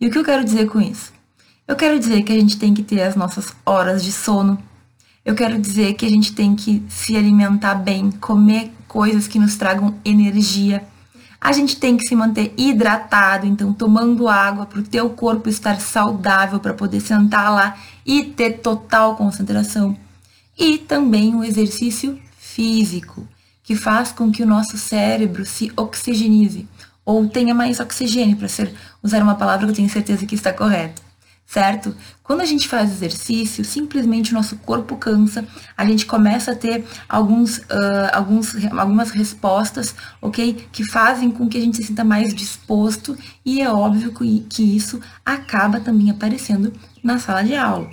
E 0.00 0.06
o 0.06 0.10
que 0.12 0.18
eu 0.18 0.24
quero 0.24 0.44
dizer 0.44 0.68
com 0.68 0.80
isso? 0.80 1.12
Eu 1.66 1.74
quero 1.74 1.98
dizer 1.98 2.22
que 2.22 2.32
a 2.32 2.38
gente 2.38 2.56
tem 2.56 2.72
que 2.72 2.84
ter 2.84 3.02
as 3.02 3.16
nossas 3.16 3.52
horas 3.66 4.04
de 4.04 4.12
sono. 4.12 4.56
Eu 5.24 5.34
quero 5.34 5.58
dizer 5.58 5.94
que 5.94 6.06
a 6.06 6.08
gente 6.08 6.32
tem 6.32 6.54
que 6.54 6.84
se 6.88 7.16
alimentar 7.16 7.74
bem, 7.74 8.12
comer 8.12 8.70
coisas 8.86 9.26
que 9.26 9.40
nos 9.40 9.56
tragam 9.56 9.96
energia. 10.04 10.84
A 11.40 11.52
gente 11.52 11.76
tem 11.76 11.96
que 11.96 12.06
se 12.06 12.14
manter 12.14 12.54
hidratado, 12.56 13.44
então 13.44 13.72
tomando 13.72 14.28
água 14.28 14.66
para 14.66 14.78
o 14.78 14.84
teu 14.84 15.10
corpo 15.10 15.48
estar 15.48 15.80
saudável 15.80 16.60
para 16.60 16.74
poder 16.74 17.00
sentar 17.00 17.52
lá 17.52 17.76
e 18.06 18.22
ter 18.22 18.60
total 18.60 19.16
concentração. 19.16 19.96
E 20.56 20.78
também 20.78 21.34
o 21.34 21.42
exercício 21.42 22.20
físico, 22.38 23.26
que 23.64 23.74
faz 23.74 24.12
com 24.12 24.30
que 24.30 24.44
o 24.44 24.46
nosso 24.46 24.78
cérebro 24.78 25.44
se 25.44 25.72
oxigenize 25.76 26.68
ou 27.08 27.26
tenha 27.26 27.54
mais 27.54 27.80
oxigênio, 27.80 28.36
para 28.36 28.48
usar 29.02 29.22
uma 29.22 29.34
palavra 29.34 29.64
que 29.64 29.72
eu 29.72 29.76
tenho 29.76 29.88
certeza 29.88 30.26
que 30.26 30.34
está 30.34 30.52
correta 30.52 31.08
certo? 31.48 31.96
Quando 32.22 32.42
a 32.42 32.44
gente 32.44 32.68
faz 32.68 32.90
exercício, 32.90 33.64
simplesmente 33.64 34.32
o 34.32 34.34
nosso 34.34 34.56
corpo 34.58 34.98
cansa, 34.98 35.46
a 35.74 35.84
gente 35.86 36.04
começa 36.04 36.52
a 36.52 36.54
ter 36.54 36.84
alguns, 37.08 37.56
uh, 37.56 38.10
alguns, 38.12 38.54
algumas 38.66 39.10
respostas, 39.10 39.94
ok? 40.20 40.68
Que 40.70 40.84
fazem 40.84 41.30
com 41.30 41.48
que 41.48 41.56
a 41.56 41.60
gente 41.60 41.78
se 41.78 41.84
sinta 41.84 42.04
mais 42.04 42.34
disposto 42.34 43.16
e 43.42 43.62
é 43.62 43.70
óbvio 43.70 44.12
que, 44.12 44.40
que 44.40 44.76
isso 44.76 45.00
acaba 45.24 45.80
também 45.80 46.10
aparecendo 46.10 46.70
na 47.02 47.18
sala 47.18 47.42
de 47.42 47.54
aula. 47.54 47.90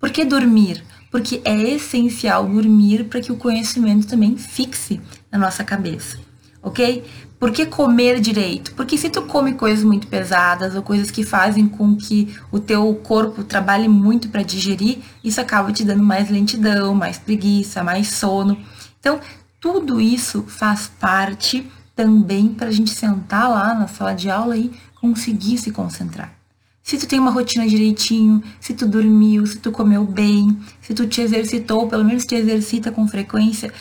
Por 0.00 0.08
que 0.08 0.24
dormir? 0.24 0.82
Porque 1.10 1.42
é 1.44 1.54
essencial 1.54 2.46
dormir 2.48 3.04
para 3.04 3.20
que 3.20 3.30
o 3.30 3.36
conhecimento 3.36 4.06
também 4.06 4.38
fixe 4.38 5.02
na 5.30 5.38
nossa 5.38 5.62
cabeça, 5.62 6.18
ok? 6.62 7.04
Por 7.38 7.50
que 7.52 7.66
comer 7.66 8.18
direito? 8.18 8.72
Porque 8.74 8.96
se 8.96 9.10
tu 9.10 9.22
come 9.22 9.52
coisas 9.52 9.84
muito 9.84 10.06
pesadas 10.06 10.74
ou 10.74 10.82
coisas 10.82 11.10
que 11.10 11.22
fazem 11.22 11.68
com 11.68 11.94
que 11.94 12.34
o 12.50 12.58
teu 12.58 12.94
corpo 13.02 13.44
trabalhe 13.44 13.88
muito 13.88 14.30
para 14.30 14.42
digerir, 14.42 14.98
isso 15.22 15.40
acaba 15.40 15.70
te 15.70 15.84
dando 15.84 16.02
mais 16.02 16.30
lentidão, 16.30 16.94
mais 16.94 17.18
preguiça, 17.18 17.84
mais 17.84 18.08
sono. 18.08 18.56
Então, 18.98 19.20
tudo 19.60 20.00
isso 20.00 20.44
faz 20.48 20.90
parte 20.98 21.70
também 21.94 22.48
para 22.48 22.68
a 22.68 22.72
gente 22.72 22.90
sentar 22.90 23.50
lá 23.50 23.74
na 23.74 23.86
sala 23.86 24.14
de 24.14 24.30
aula 24.30 24.56
e 24.56 24.70
conseguir 24.98 25.58
se 25.58 25.70
concentrar. 25.70 26.34
Se 26.82 26.96
tu 26.96 27.06
tem 27.06 27.18
uma 27.18 27.32
rotina 27.32 27.66
direitinho, 27.66 28.42
se 28.60 28.72
tu 28.72 28.86
dormiu, 28.86 29.44
se 29.44 29.58
tu 29.58 29.72
comeu 29.72 30.04
bem, 30.04 30.56
se 30.80 30.94
tu 30.94 31.06
te 31.06 31.20
exercitou, 31.20 31.88
pelo 31.88 32.04
menos 32.04 32.24
te 32.24 32.36
exercita 32.36 32.92
com 32.92 33.08
frequência, 33.08 33.72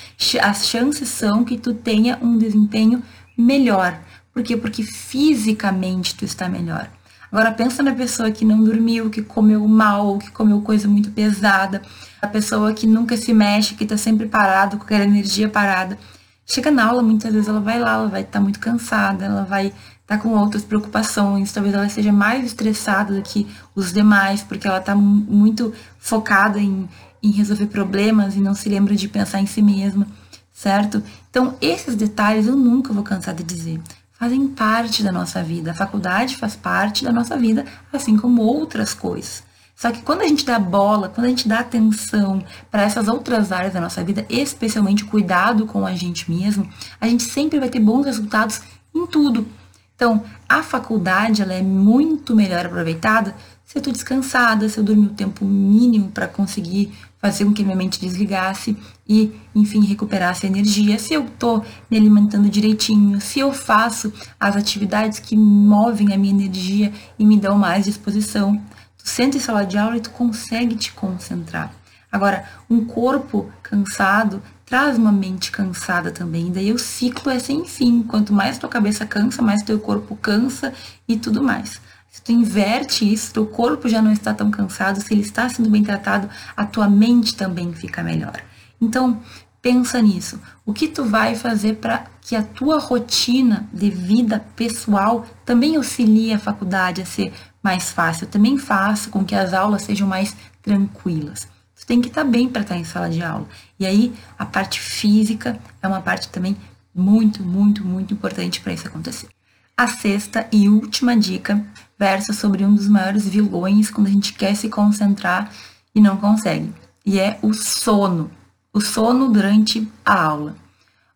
as 0.42 0.68
chances 0.68 1.08
são 1.08 1.44
que 1.44 1.56
tu 1.56 1.74
tenha 1.74 2.18
um 2.20 2.36
desempenho 2.36 3.04
melhor. 3.38 4.00
Por 4.34 4.44
quê? 4.44 4.58
Porque 4.58 4.84
fisicamente 4.84 6.16
tu 6.16 6.26
está 6.26 6.50
melhor. 6.50 6.90
Agora 7.32 7.52
pensa 7.52 7.84
na 7.84 7.94
pessoa 7.94 8.32
que 8.32 8.46
não 8.46 8.64
dormiu, 8.64 9.10
que 9.10 9.22
comeu 9.22 9.68
mal, 9.68 10.18
que 10.20 10.32
comeu 10.32 10.62
coisa 10.62 10.88
muito 10.88 11.12
pesada, 11.12 11.82
a 12.22 12.28
pessoa 12.28 12.74
que 12.74 12.88
nunca 12.88 13.18
se 13.18 13.34
mexe, 13.34 13.76
que 13.76 13.84
está 13.84 13.98
sempre 13.98 14.28
parado, 14.28 14.78
com 14.78 14.84
aquela 14.84 15.04
energia 15.04 15.50
parada. 15.50 15.98
Chega 16.46 16.70
na 16.70 16.86
aula, 16.86 17.02
muitas 17.02 17.34
vezes 17.34 17.50
ela 17.50 17.60
vai 17.60 17.80
lá, 17.80 17.94
ela 17.94 18.08
vai 18.08 18.22
estar 18.22 18.40
tá 18.40 18.40
muito 18.40 18.60
cansada, 18.60 19.26
ela 19.26 19.44
vai 19.44 19.68
estar 19.68 19.76
tá 20.06 20.18
com 20.18 20.30
outras 20.30 20.64
preocupações, 20.64 21.52
talvez 21.52 21.74
ela 21.74 21.90
seja 21.90 22.12
mais 22.12 22.46
estressada 22.46 23.14
do 23.14 23.22
que 23.22 23.48
os 23.76 23.92
demais, 23.92 24.44
porque 24.44 24.68
ela 24.68 24.78
está 24.78 24.96
muito 24.96 25.74
focada 25.98 26.60
em, 26.60 26.88
em 27.22 27.32
resolver 27.32 27.68
problemas 27.68 28.36
e 28.36 28.40
não 28.40 28.54
se 28.54 28.70
lembra 28.70 28.96
de 28.96 29.08
pensar 29.08 29.42
em 29.42 29.46
si 29.46 29.62
mesma 29.62 30.08
certo? 30.56 31.04
Então, 31.30 31.58
esses 31.60 31.96
detalhes 31.96 32.48
eu 32.48 32.56
nunca 32.56 32.94
vou 32.94 33.04
cansar 33.04 33.36
de 33.36 33.44
dizer. 33.44 33.82
Fazem 34.14 34.48
parte 34.48 35.04
da 35.04 35.12
nossa 35.12 35.44
vida. 35.44 35.72
A 35.72 35.76
faculdade 35.76 36.38
faz 36.38 36.56
parte 36.56 37.04
da 37.04 37.12
nossa 37.12 37.38
vida, 37.38 37.66
assim 37.92 38.16
como 38.16 38.42
outras 38.42 38.94
coisas. 38.94 39.44
Só 39.76 39.92
que 39.92 40.02
quando 40.02 40.22
a 40.22 40.28
gente 40.28 40.46
dá 40.46 40.58
bola, 40.58 41.10
quando 41.10 41.26
a 41.26 41.30
gente 41.30 41.50
dá 41.50 41.60
atenção 41.60 42.42
para 42.72 42.84
essas 42.84 43.10
outras 43.10 43.52
áreas 43.52 43.74
da 43.74 43.82
nossa 43.82 44.02
vida, 44.02 44.26
especialmente 44.30 45.04
cuidado 45.04 45.66
com 45.66 45.86
a 45.86 45.94
gente 45.94 46.32
mesmo, 46.32 46.68
a 47.02 47.08
gente 47.10 47.24
sempre 47.24 47.60
vai 47.60 47.68
ter 47.68 47.82
bons 47.82 48.06
resultados 48.06 48.62
em 48.96 49.06
tudo. 49.06 49.46
Então, 49.94 50.24
a 50.48 50.64
faculdade 50.64 51.42
ela 51.42 51.54
é 51.54 51.62
muito 51.62 52.34
melhor 52.34 52.66
aproveitada 52.66 53.36
se 53.66 53.78
eu 53.78 53.80
estou 53.80 53.92
descansada, 53.92 54.70
se 54.70 54.78
eu 54.78 54.84
dormir 54.84 55.08
o 55.08 55.14
tempo 55.14 55.44
mínimo 55.44 56.10
para 56.12 56.28
conseguir 56.28 56.94
fazer 57.26 57.46
com 57.46 57.54
que 57.54 57.64
minha 57.64 57.76
mente 57.76 58.00
desligasse 58.00 58.78
e, 59.08 59.34
enfim, 59.56 59.84
recuperasse 59.84 60.46
a 60.46 60.50
energia. 60.50 61.00
Se 61.00 61.16
eu 61.16 61.26
estou 61.26 61.66
me 61.90 61.98
alimentando 61.98 62.48
direitinho, 62.48 63.20
se 63.20 63.40
eu 63.40 63.52
faço 63.52 64.14
as 64.40 64.56
atividades 64.56 65.18
que 65.18 65.36
movem 65.36 66.14
a 66.14 66.18
minha 66.18 66.34
energia 66.34 66.94
e 67.18 67.26
me 67.26 67.38
dão 67.38 67.58
mais 67.58 67.86
disposição. 67.86 68.62
Tu 68.98 69.10
senta 69.10 69.38
em 69.38 69.40
sala 69.40 69.66
de 69.66 69.76
aula 69.78 69.98
e 69.98 70.02
tu 70.02 70.12
consegue 70.12 70.76
te 70.76 70.92
concentrar. 70.94 71.74
Agora, 72.12 72.46
um 72.70 72.86
corpo 72.86 73.52
cansado 73.64 74.42
traz 74.66 74.98
uma 74.98 75.12
mente 75.12 75.52
cansada 75.52 76.12
também. 76.12 76.52
Daí 76.52 76.72
o 76.72 76.78
ciclo 76.78 77.32
é 77.32 77.40
sem 77.40 77.66
fim. 77.66 78.04
Quanto 78.04 78.34
mais 78.34 78.58
tua 78.58 78.70
cabeça 78.70 79.06
cansa, 79.06 79.42
mais 79.42 79.64
teu 79.64 79.80
corpo 79.80 80.16
cansa 80.16 80.74
e 81.08 81.18
tudo 81.18 81.44
mais. 81.44 81.82
Se 82.16 82.22
tu 82.22 82.32
inverte 82.32 83.12
isso, 83.12 83.34
teu 83.34 83.46
corpo 83.46 83.90
já 83.90 84.02
não 84.02 84.10
está 84.10 84.34
tão 84.34 84.50
cansado, 84.50 85.02
se 85.02 85.14
ele 85.14 85.20
está 85.20 85.50
sendo 85.50 85.70
bem 85.70 85.84
tratado, 85.84 86.30
a 86.56 86.66
tua 86.66 86.90
mente 86.90 87.36
também 87.36 87.74
fica 87.74 88.02
melhor. 88.02 88.42
Então, 88.80 89.22
pensa 89.62 90.02
nisso. 90.02 90.40
O 90.66 90.72
que 90.72 90.88
tu 90.88 91.04
vai 91.04 91.36
fazer 91.36 91.76
para 91.76 92.06
que 92.22 92.34
a 92.34 92.42
tua 92.42 92.80
rotina 92.80 93.68
de 93.74 93.90
vida 93.90 94.40
pessoal 94.56 95.26
também 95.44 95.76
auxilie 95.76 96.32
a 96.32 96.40
faculdade 96.40 97.02
a 97.02 97.06
ser 97.06 97.34
mais 97.62 97.92
fácil, 97.92 98.28
também 98.28 98.58
faça 98.58 99.10
com 99.10 99.26
que 99.26 99.36
as 99.36 99.54
aulas 99.54 99.82
sejam 99.82 100.08
mais 100.08 100.38
tranquilas. 100.62 101.50
Tu 101.78 101.86
tem 101.86 102.00
que 102.00 102.08
estar 102.08 102.24
bem 102.24 102.48
para 102.48 102.62
estar 102.62 102.78
em 102.78 102.86
sala 102.86 103.10
de 103.10 103.22
aula. 103.22 103.46
E 103.78 103.86
aí, 103.86 104.14
a 104.40 104.46
parte 104.46 104.80
física 104.80 105.60
é 105.82 105.88
uma 105.88 106.00
parte 106.00 106.30
também 106.30 106.56
muito, 106.96 107.44
muito, 107.44 107.86
muito 107.86 108.14
importante 108.14 108.62
para 108.62 108.72
isso 108.72 108.88
acontecer. 108.88 109.35
A 109.78 109.90
sexta 109.90 110.48
e 110.54 110.70
última 110.70 111.18
dica 111.18 111.62
versa 112.00 112.32
sobre 112.32 112.64
um 112.64 112.74
dos 112.74 112.88
maiores 112.88 113.28
vilões 113.28 113.92
quando 113.92 114.08
a 114.08 114.10
gente 114.10 114.32
quer 114.32 114.56
se 114.56 114.70
concentrar 114.70 115.52
e 115.94 116.00
não 116.00 116.16
consegue. 116.16 116.74
E 117.06 117.20
é 117.20 117.38
o 117.42 117.54
sono. 117.54 118.32
O 118.72 118.80
sono 118.80 119.30
durante 119.30 119.86
a 120.06 120.24
aula. 120.24 120.56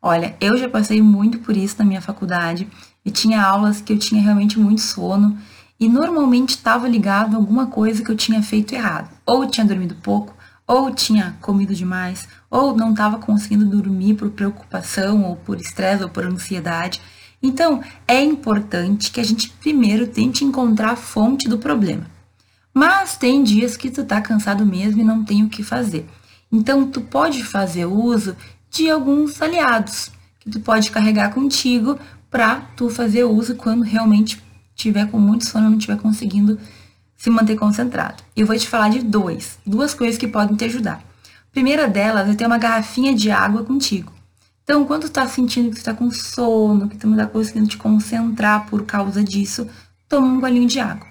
Olha, 0.02 0.36
eu 0.42 0.58
já 0.58 0.68
passei 0.68 1.02
muito 1.02 1.40
por 1.40 1.56
isso 1.56 1.78
na 1.80 1.86
minha 1.86 2.02
faculdade 2.02 2.68
e 3.06 3.10
tinha 3.10 3.42
aulas 3.42 3.80
que 3.80 3.94
eu 3.94 3.98
tinha 3.98 4.22
realmente 4.22 4.60
muito 4.60 4.82
sono 4.82 5.38
e 5.80 5.88
normalmente 5.88 6.50
estava 6.50 6.86
ligado 6.86 7.36
a 7.36 7.38
alguma 7.38 7.68
coisa 7.68 8.04
que 8.04 8.12
eu 8.12 8.18
tinha 8.18 8.44
feito 8.44 8.76
errado. 8.76 9.10
Ou 9.26 9.48
tinha 9.48 9.66
dormido 9.66 9.96
pouco, 9.96 10.36
ou 10.68 10.94
tinha 10.94 11.38
comido 11.40 11.74
demais, 11.74 12.28
ou 12.52 12.76
não 12.76 12.92
estava 12.92 13.20
conseguindo 13.20 13.66
dormir 13.66 14.16
por 14.16 14.30
preocupação, 14.32 15.24
ou 15.24 15.38
por 15.38 15.62
estresse, 15.62 16.04
ou 16.04 16.10
por 16.10 16.26
ansiedade. 16.26 17.02
Então, 17.42 17.82
é 18.08 18.22
importante 18.22 19.12
que 19.12 19.20
a 19.20 19.24
gente 19.24 19.50
primeiro 19.50 20.08
tente 20.08 20.44
encontrar 20.44 20.92
a 20.92 20.96
fonte 20.96 21.48
do 21.48 21.58
problema. 21.58 22.06
Mas 22.74 23.18
tem 23.18 23.44
dias 23.44 23.78
que 23.78 23.90
tu 23.90 24.04
tá 24.04 24.22
cansado 24.22 24.66
mesmo 24.66 25.02
e 25.02 25.06
não 25.06 25.24
tem 25.24 25.44
o 25.44 25.50
que 25.50 25.64
fazer. 25.64 26.08
Então, 26.52 26.88
tu 26.88 27.02
pode 27.02 27.44
fazer 27.44 27.86
uso 27.86 28.36
de 28.70 28.90
alguns 28.90 29.42
aliados 29.42 30.12
que 30.40 30.50
tu 30.50 30.60
pode 30.60 30.92
carregar 30.92 31.34
contigo 31.34 31.98
para 32.30 32.62
tu 32.76 32.90
fazer 32.90 33.24
uso 33.24 33.56
quando 33.56 33.84
realmente 33.84 34.42
tiver 34.76 35.10
com 35.10 35.20
muito 35.20 35.46
sono 35.46 35.68
e 35.68 35.70
não 35.72 35.78
estiver 35.78 35.98
conseguindo 35.98 36.60
se 37.18 37.30
manter 37.30 37.58
concentrado. 37.58 38.24
Eu 38.36 38.46
vou 38.46 38.58
te 38.58 38.68
falar 38.68 38.90
de 38.90 39.00
dois, 39.00 39.60
duas 39.66 39.94
coisas 39.94 40.18
que 40.18 40.28
podem 40.28 40.56
te 40.56 40.66
ajudar. 40.66 41.04
A 41.24 41.52
primeira 41.52 41.88
delas 41.88 42.30
é 42.30 42.34
ter 42.34 42.46
uma 42.46 42.58
garrafinha 42.58 43.14
de 43.14 43.30
água 43.30 43.64
contigo. 43.64 44.14
Então, 44.70 44.86
quando 44.86 45.06
tu 45.06 45.10
tá 45.10 45.28
sentindo 45.28 45.72
que 45.72 45.78
tu 45.78 45.84
tá 45.84 45.96
com 45.96 46.12
sono, 46.12 46.88
que 46.88 46.96
tu 46.96 47.08
não 47.08 47.18
tá 47.18 47.26
conseguindo 47.26 47.68
te 47.68 47.76
concentrar 47.76 48.68
por 48.68 48.86
causa 48.86 49.24
disso, 49.24 49.68
toma 50.08 50.28
um 50.28 50.40
golinho 50.40 50.68
de 50.68 50.80
água. 50.80 51.08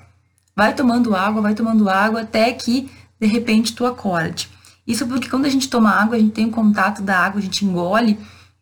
Vai 0.55 0.73
tomando 0.73 1.13
água, 1.13 1.43
vai 1.43 1.57
tomando 1.57 1.91
água 1.91 2.21
até 2.21 2.53
que 2.53 2.89
de 3.19 3.27
repente 3.27 3.75
tu 3.75 3.85
acorde. 3.85 4.49
Isso 4.87 5.05
porque 5.09 5.29
quando 5.29 5.47
a 5.47 5.49
gente 5.49 5.69
toma 5.69 5.91
água, 5.91 6.15
a 6.15 6.21
gente 6.21 6.31
tem 6.31 6.47
o 6.47 6.53
contato 6.53 7.03
da 7.03 7.19
água, 7.19 7.41
a 7.41 7.43
gente 7.43 7.65
engole, 7.65 8.17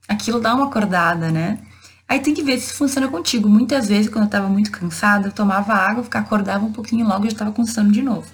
aquilo 0.09 0.41
dá 0.41 0.55
uma 0.55 0.65
acordada, 0.65 1.31
né? 1.31 1.59
Aí 2.09 2.21
tem 2.21 2.33
que 2.33 2.43
ver 2.43 2.59
se 2.59 2.73
funciona 2.73 3.07
contigo. 3.07 3.51
Muitas 3.51 3.89
vezes, 3.89 4.11
quando 4.11 4.23
eu 4.23 4.29
estava 4.29 4.49
muito 4.49 4.71
cansada, 4.71 5.29
eu 5.29 5.33
tomava 5.33 5.75
água, 5.75 6.05
ficava 6.05 6.25
acordava 6.25 6.65
um 6.65 6.73
pouquinho 6.73 7.07
logo 7.07 7.27
e 7.27 7.29
já 7.29 7.35
estava 7.35 7.53
com 7.53 7.67
sono 7.67 7.93
de 7.93 8.01
novo. 8.01 8.29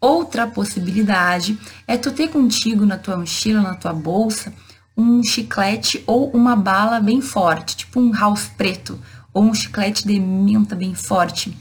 Outra 0.00 0.46
possibilidade 0.46 1.58
é 1.86 1.98
tu 1.98 2.10
ter 2.12 2.28
contigo 2.28 2.86
na 2.86 2.96
tua 2.96 3.18
mochila, 3.18 3.60
na 3.60 3.74
tua 3.74 3.92
bolsa, 3.92 4.54
um 4.96 5.22
chiclete 5.22 6.02
ou 6.06 6.30
uma 6.30 6.54
bala 6.54 7.00
bem 7.00 7.20
forte, 7.20 7.76
tipo 7.76 8.00
um 8.00 8.12
house 8.12 8.50
preto, 8.56 8.98
ou 9.32 9.42
um 9.42 9.54
chiclete 9.54 10.06
de 10.06 10.18
menta 10.20 10.74
bem 10.74 10.94
forte. 10.94 11.56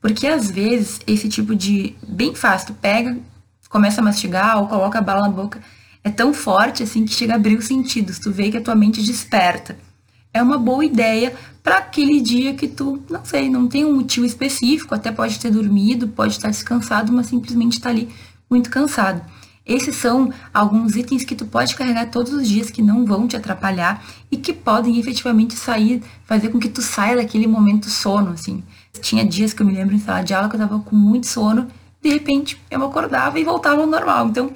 Porque 0.00 0.26
às 0.26 0.50
vezes 0.50 1.00
esse 1.06 1.28
tipo 1.28 1.54
de. 1.54 1.94
bem 2.06 2.34
fácil, 2.34 2.68
tu 2.68 2.74
pega, 2.74 3.16
começa 3.70 4.00
a 4.00 4.04
mastigar 4.04 4.58
ou 4.58 4.68
coloca 4.68 4.98
a 4.98 5.02
bala 5.02 5.22
na 5.22 5.28
boca, 5.28 5.60
é 6.02 6.10
tão 6.10 6.34
forte 6.34 6.82
assim 6.82 7.04
que 7.04 7.14
chega 7.14 7.32
a 7.32 7.36
abrir 7.36 7.56
os 7.56 7.64
sentidos, 7.64 8.18
tu 8.18 8.30
vê 8.30 8.50
que 8.50 8.58
a 8.58 8.60
tua 8.60 8.74
mente 8.74 9.02
desperta. 9.02 9.76
É 10.32 10.42
uma 10.42 10.58
boa 10.58 10.84
ideia 10.84 11.34
para 11.62 11.78
aquele 11.78 12.20
dia 12.20 12.54
que 12.54 12.68
tu, 12.68 13.02
não 13.08 13.24
sei, 13.24 13.48
não 13.48 13.66
tem 13.66 13.84
um 13.84 13.94
motivo 13.94 14.26
específico, 14.26 14.94
até 14.94 15.10
pode 15.10 15.38
ter 15.38 15.50
dormido, 15.50 16.08
pode 16.08 16.34
estar 16.34 16.50
descansado, 16.50 17.12
mas 17.12 17.26
simplesmente 17.26 17.78
está 17.78 17.88
ali 17.88 18.08
muito 18.50 18.68
cansado. 18.68 19.22
Esses 19.66 19.96
são 19.96 20.30
alguns 20.52 20.94
itens 20.94 21.24
que 21.24 21.34
tu 21.34 21.46
pode 21.46 21.74
carregar 21.74 22.10
todos 22.10 22.32
os 22.34 22.46
dias 22.46 22.70
que 22.70 22.82
não 22.82 23.06
vão 23.06 23.26
te 23.26 23.34
atrapalhar 23.34 24.04
e 24.30 24.36
que 24.36 24.52
podem 24.52 24.98
efetivamente 24.98 25.54
sair, 25.54 26.02
fazer 26.26 26.50
com 26.50 26.58
que 26.58 26.68
tu 26.68 26.82
saia 26.82 27.16
daquele 27.16 27.46
momento 27.46 27.88
sono, 27.88 28.32
assim. 28.32 28.62
Tinha 29.00 29.24
dias 29.24 29.54
que 29.54 29.62
eu 29.62 29.66
me 29.66 29.72
lembro 29.72 29.94
em 29.94 29.98
sala 29.98 30.22
de 30.22 30.34
aula 30.34 30.50
que 30.50 30.56
eu 30.56 30.60
tava 30.60 30.78
com 30.80 30.94
muito 30.94 31.26
sono, 31.26 31.68
de 32.02 32.10
repente 32.10 32.60
eu 32.70 32.84
acordava 32.84 33.40
e 33.40 33.44
voltava 33.44 33.80
ao 33.80 33.86
normal. 33.86 34.28
Então, 34.28 34.52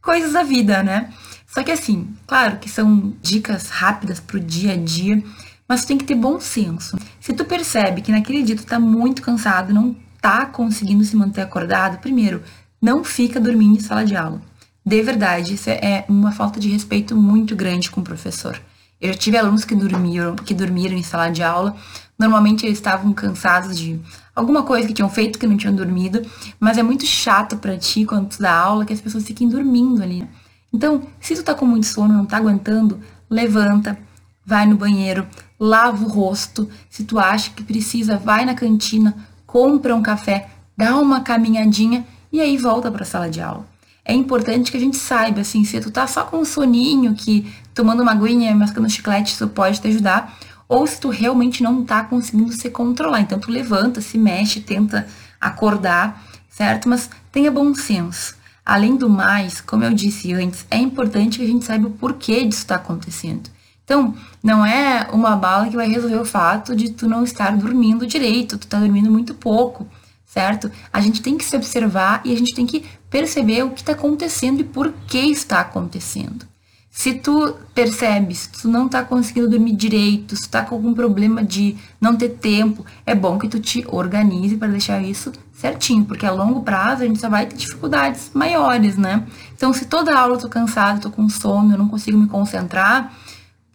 coisas 0.00 0.32
da 0.32 0.44
vida, 0.44 0.82
né? 0.82 1.12
Só 1.48 1.64
que 1.64 1.72
assim, 1.72 2.14
claro 2.26 2.58
que 2.58 2.68
são 2.68 3.12
dicas 3.20 3.70
rápidas 3.70 4.20
pro 4.20 4.38
dia 4.38 4.74
a 4.74 4.76
dia, 4.76 5.20
mas 5.68 5.82
tu 5.82 5.88
tem 5.88 5.98
que 5.98 6.04
ter 6.04 6.14
bom 6.14 6.38
senso. 6.38 6.96
Se 7.20 7.32
tu 7.32 7.44
percebe 7.44 8.00
que 8.00 8.12
naquele 8.12 8.44
dia 8.44 8.54
tu 8.54 8.64
tá 8.64 8.78
muito 8.78 9.22
cansado, 9.22 9.74
não 9.74 9.96
tá 10.20 10.46
conseguindo 10.46 11.02
se 11.02 11.16
manter 11.16 11.40
acordado, 11.40 11.98
primeiro, 11.98 12.42
não 12.86 13.02
fica 13.02 13.40
dormindo 13.40 13.76
em 13.76 13.80
sala 13.80 14.04
de 14.04 14.14
aula. 14.14 14.40
De 14.84 15.02
verdade, 15.02 15.54
isso 15.54 15.68
é 15.68 16.04
uma 16.08 16.30
falta 16.30 16.60
de 16.60 16.68
respeito 16.68 17.16
muito 17.16 17.56
grande 17.56 17.90
com 17.90 18.00
o 18.00 18.04
professor. 18.04 18.62
Eu 19.00 19.12
já 19.12 19.18
tive 19.18 19.36
alunos 19.36 19.64
que 19.64 19.74
dormiram, 19.74 20.36
que 20.36 20.54
dormiram 20.54 20.96
em 20.96 21.02
sala 21.02 21.28
de 21.28 21.42
aula. 21.42 21.74
Normalmente 22.16 22.64
eles 22.64 22.78
estavam 22.78 23.12
cansados 23.12 23.76
de 23.76 24.00
alguma 24.36 24.62
coisa 24.62 24.86
que 24.86 24.94
tinham 24.94 25.10
feito 25.10 25.36
que 25.36 25.48
não 25.48 25.56
tinham 25.56 25.74
dormido, 25.74 26.22
mas 26.60 26.78
é 26.78 26.82
muito 26.84 27.04
chato 27.04 27.56
para 27.56 27.76
ti 27.76 28.04
quando 28.04 28.28
tu 28.28 28.40
dá 28.40 28.56
aula 28.56 28.84
que 28.84 28.92
as 28.92 29.00
pessoas 29.00 29.24
fiquem 29.24 29.48
dormindo 29.48 30.00
ali. 30.00 30.24
Então, 30.72 31.02
se 31.20 31.34
tu 31.34 31.42
tá 31.42 31.54
com 31.54 31.66
muito 31.66 31.86
sono, 31.86 32.14
não 32.14 32.24
tá 32.24 32.36
aguentando, 32.36 33.00
levanta, 33.28 33.98
vai 34.44 34.64
no 34.64 34.76
banheiro, 34.76 35.26
lava 35.58 36.04
o 36.04 36.08
rosto. 36.08 36.70
Se 36.88 37.02
tu 37.02 37.18
acha 37.18 37.50
que 37.50 37.64
precisa, 37.64 38.16
vai 38.16 38.44
na 38.44 38.54
cantina, 38.54 39.12
compra 39.44 39.92
um 39.92 40.02
café, 40.02 40.48
dá 40.76 40.96
uma 40.96 41.22
caminhadinha 41.22 42.06
e 42.36 42.40
aí 42.42 42.58
volta 42.58 42.90
para 42.90 43.02
a 43.02 43.06
sala 43.06 43.30
de 43.30 43.40
aula. 43.40 43.66
É 44.04 44.12
importante 44.12 44.70
que 44.70 44.76
a 44.76 44.80
gente 44.80 44.98
saiba, 44.98 45.40
assim, 45.40 45.64
se 45.64 45.80
tu 45.80 45.90
tá 45.90 46.06
só 46.06 46.22
com 46.24 46.36
um 46.36 46.44
soninho, 46.44 47.14
que 47.14 47.50
tomando 47.74 48.02
uma 48.02 48.12
aguinha, 48.12 48.54
mascando 48.54 48.90
chiclete, 48.90 49.32
isso 49.32 49.48
pode 49.48 49.80
te 49.80 49.88
ajudar, 49.88 50.36
ou 50.68 50.86
se 50.86 51.00
tu 51.00 51.08
realmente 51.08 51.62
não 51.62 51.82
tá 51.82 52.04
conseguindo 52.04 52.52
se 52.52 52.68
controlar. 52.68 53.22
Então 53.22 53.38
tu 53.38 53.50
levanta, 53.50 54.02
se 54.02 54.18
mexe, 54.18 54.60
tenta 54.60 55.08
acordar, 55.40 56.22
certo? 56.50 56.90
Mas 56.90 57.08
tenha 57.32 57.50
bom 57.50 57.74
senso. 57.74 58.36
Além 58.64 58.96
do 58.96 59.08
mais, 59.08 59.62
como 59.62 59.84
eu 59.84 59.94
disse 59.94 60.34
antes, 60.34 60.66
é 60.70 60.76
importante 60.76 61.38
que 61.38 61.44
a 61.44 61.48
gente 61.48 61.64
saiba 61.64 61.88
o 61.88 61.92
porquê 61.92 62.44
disso 62.44 62.58
está 62.58 62.74
acontecendo. 62.74 63.48
Então, 63.82 64.14
não 64.42 64.66
é 64.66 65.08
uma 65.10 65.36
bala 65.36 65.68
que 65.68 65.76
vai 65.76 65.88
resolver 65.88 66.20
o 66.20 66.24
fato 66.24 66.76
de 66.76 66.90
tu 66.90 67.08
não 67.08 67.24
estar 67.24 67.56
dormindo 67.56 68.06
direito, 68.06 68.58
tu 68.58 68.66
tá 68.66 68.78
dormindo 68.78 69.10
muito 69.10 69.32
pouco, 69.32 69.88
certo? 70.36 70.70
A 70.92 71.00
gente 71.00 71.22
tem 71.22 71.38
que 71.38 71.44
se 71.46 71.56
observar 71.56 72.20
e 72.22 72.30
a 72.30 72.36
gente 72.36 72.54
tem 72.54 72.66
que 72.66 72.84
perceber 73.08 73.62
o 73.62 73.70
que 73.70 73.80
está 73.80 73.92
acontecendo 73.92 74.60
e 74.60 74.64
por 74.64 74.92
que 75.06 75.18
está 75.18 75.60
acontecendo. 75.60 76.44
Se 76.90 77.14
tu 77.14 77.56
percebes, 77.74 78.50
se 78.52 78.62
tu 78.62 78.68
não 78.68 78.86
tá 78.86 79.02
conseguindo 79.02 79.48
dormir 79.48 79.74
direito, 79.74 80.36
se 80.36 80.42
tu 80.42 80.50
tá 80.50 80.62
com 80.62 80.74
algum 80.74 80.92
problema 80.92 81.42
de 81.42 81.74
não 81.98 82.14
ter 82.14 82.30
tempo, 82.30 82.84
é 83.06 83.14
bom 83.14 83.38
que 83.38 83.48
tu 83.48 83.58
te 83.58 83.82
organize 83.88 84.58
para 84.58 84.68
deixar 84.68 85.02
isso 85.02 85.32
certinho, 85.54 86.04
porque 86.04 86.26
a 86.26 86.30
longo 86.30 86.60
prazo 86.60 87.02
a 87.02 87.06
gente 87.06 87.18
só 87.18 87.30
vai 87.30 87.46
ter 87.46 87.56
dificuldades 87.56 88.30
maiores, 88.34 88.98
né? 88.98 89.24
Então, 89.54 89.72
se 89.72 89.86
toda 89.86 90.18
aula 90.18 90.34
eu 90.34 90.38
tô 90.38 90.50
cansada, 90.50 91.00
tô 91.00 91.10
com 91.10 91.26
sono, 91.30 91.72
eu 91.72 91.78
não 91.78 91.88
consigo 91.88 92.18
me 92.18 92.26
concentrar, 92.26 93.10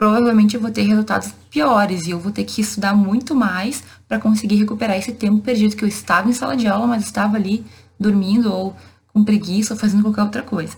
provavelmente 0.02 0.56
eu 0.56 0.62
vou 0.62 0.72
ter 0.72 0.82
resultados 0.82 1.32
piores 1.52 2.08
e 2.08 2.10
eu 2.10 2.20
vou 2.20 2.32
ter 2.32 2.44
que 2.44 2.60
estudar 2.60 2.96
muito 2.96 3.36
mais 3.36 3.84
para 4.08 4.20
conseguir 4.20 4.56
recuperar 4.56 4.98
esse 4.98 5.12
tempo 5.12 5.44
perdido 5.44 5.76
que 5.76 5.84
eu 5.84 5.88
estava 5.88 6.28
em 6.28 6.34
sala 6.34 6.58
de 6.58 6.68
aula, 6.68 6.88
mas 6.88 7.04
estava 7.04 7.38
ali 7.38 7.64
dormindo 8.00 8.52
ou 8.52 8.76
com 9.14 9.24
preguiça 9.24 9.76
ou 9.76 9.80
fazendo 9.80 10.02
qualquer 10.02 10.24
outra 10.24 10.42
coisa. 10.42 10.76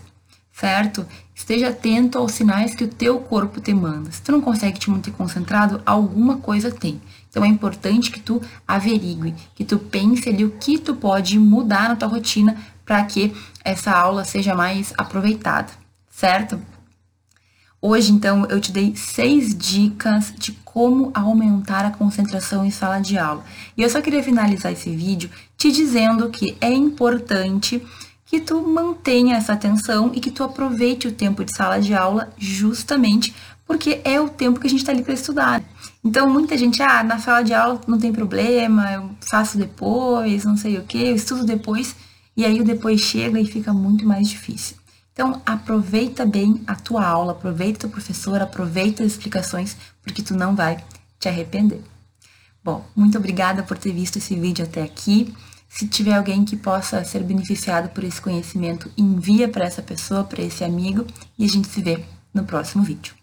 Certo? 0.52 1.06
Esteja 1.34 1.70
atento 1.70 2.18
aos 2.18 2.32
sinais 2.32 2.74
que 2.74 2.84
o 2.84 2.88
teu 2.88 3.18
corpo 3.18 3.62
te 3.62 3.72
manda. 3.72 4.12
Se 4.12 4.20
tu 4.20 4.30
não 4.30 4.42
consegue 4.42 4.78
te 4.78 4.90
manter 4.90 5.12
concentrado, 5.12 5.80
alguma 5.86 6.36
coisa 6.36 6.70
tem. 6.70 7.00
Então 7.30 7.42
é 7.42 7.48
importante 7.48 8.10
que 8.10 8.20
tu 8.20 8.42
averigue, 8.68 9.34
que 9.54 9.64
tu 9.64 9.78
pense 9.78 10.28
ali 10.28 10.44
o 10.44 10.50
que 10.50 10.76
tu 10.76 10.94
pode 10.94 11.38
mudar 11.38 11.88
na 11.88 11.96
tua 11.96 12.08
rotina 12.08 12.58
para 12.84 13.02
que 13.04 13.34
essa 13.64 13.90
aula 13.90 14.22
seja 14.22 14.54
mais 14.54 14.92
aproveitada, 14.98 15.72
certo? 16.10 16.60
Hoje, 17.86 18.12
então, 18.12 18.46
eu 18.46 18.58
te 18.62 18.72
dei 18.72 18.96
seis 18.96 19.54
dicas 19.54 20.32
de 20.38 20.52
como 20.64 21.10
aumentar 21.12 21.84
a 21.84 21.90
concentração 21.90 22.64
em 22.64 22.70
sala 22.70 22.98
de 22.98 23.18
aula. 23.18 23.44
E 23.76 23.82
eu 23.82 23.90
só 23.90 24.00
queria 24.00 24.22
finalizar 24.22 24.72
esse 24.72 24.88
vídeo 24.88 25.28
te 25.54 25.70
dizendo 25.70 26.30
que 26.30 26.56
é 26.62 26.72
importante 26.72 27.86
que 28.24 28.40
tu 28.40 28.66
mantenha 28.66 29.36
essa 29.36 29.52
atenção 29.52 30.10
e 30.14 30.20
que 30.20 30.30
tu 30.30 30.42
aproveite 30.42 31.08
o 31.08 31.12
tempo 31.12 31.44
de 31.44 31.54
sala 31.54 31.78
de 31.78 31.92
aula 31.92 32.32
justamente 32.38 33.34
porque 33.66 34.00
é 34.02 34.18
o 34.18 34.30
tempo 34.30 34.58
que 34.58 34.66
a 34.66 34.70
gente 34.70 34.80
está 34.80 34.92
ali 34.92 35.02
para 35.02 35.12
estudar. 35.12 35.62
Então, 36.02 36.26
muita 36.30 36.56
gente, 36.56 36.82
ah, 36.82 37.04
na 37.04 37.18
sala 37.18 37.42
de 37.42 37.52
aula 37.52 37.82
não 37.86 37.98
tem 37.98 38.14
problema, 38.14 38.92
eu 38.92 39.10
faço 39.28 39.58
depois, 39.58 40.42
não 40.46 40.56
sei 40.56 40.78
o 40.78 40.84
que, 40.84 41.08
eu 41.08 41.14
estudo 41.14 41.44
depois, 41.44 41.94
e 42.34 42.46
aí 42.46 42.62
o 42.62 42.64
depois 42.64 43.02
chega 43.02 43.38
e 43.38 43.44
fica 43.44 43.74
muito 43.74 44.06
mais 44.06 44.26
difícil. 44.26 44.82
Então, 45.14 45.40
aproveita 45.46 46.26
bem 46.26 46.60
a 46.66 46.74
tua 46.74 47.06
aula, 47.06 47.32
aproveita 47.32 47.86
o 47.86 47.90
professor, 47.90 48.42
aproveita 48.42 49.04
as 49.04 49.12
explicações, 49.12 49.76
porque 50.02 50.22
tu 50.22 50.34
não 50.34 50.56
vai 50.56 50.84
te 51.20 51.28
arrepender. 51.28 51.80
Bom, 52.64 52.84
muito 52.96 53.16
obrigada 53.16 53.62
por 53.62 53.78
ter 53.78 53.92
visto 53.92 54.16
esse 54.16 54.34
vídeo 54.34 54.64
até 54.64 54.82
aqui. 54.82 55.32
Se 55.68 55.86
tiver 55.86 56.14
alguém 56.14 56.44
que 56.44 56.56
possa 56.56 57.04
ser 57.04 57.22
beneficiado 57.22 57.90
por 57.90 58.02
esse 58.02 58.20
conhecimento, 58.20 58.90
envia 58.98 59.48
para 59.48 59.64
essa 59.64 59.82
pessoa, 59.82 60.24
para 60.24 60.42
esse 60.42 60.64
amigo, 60.64 61.06
e 61.38 61.44
a 61.44 61.48
gente 61.48 61.68
se 61.68 61.80
vê 61.80 62.04
no 62.32 62.44
próximo 62.44 62.82
vídeo. 62.82 63.14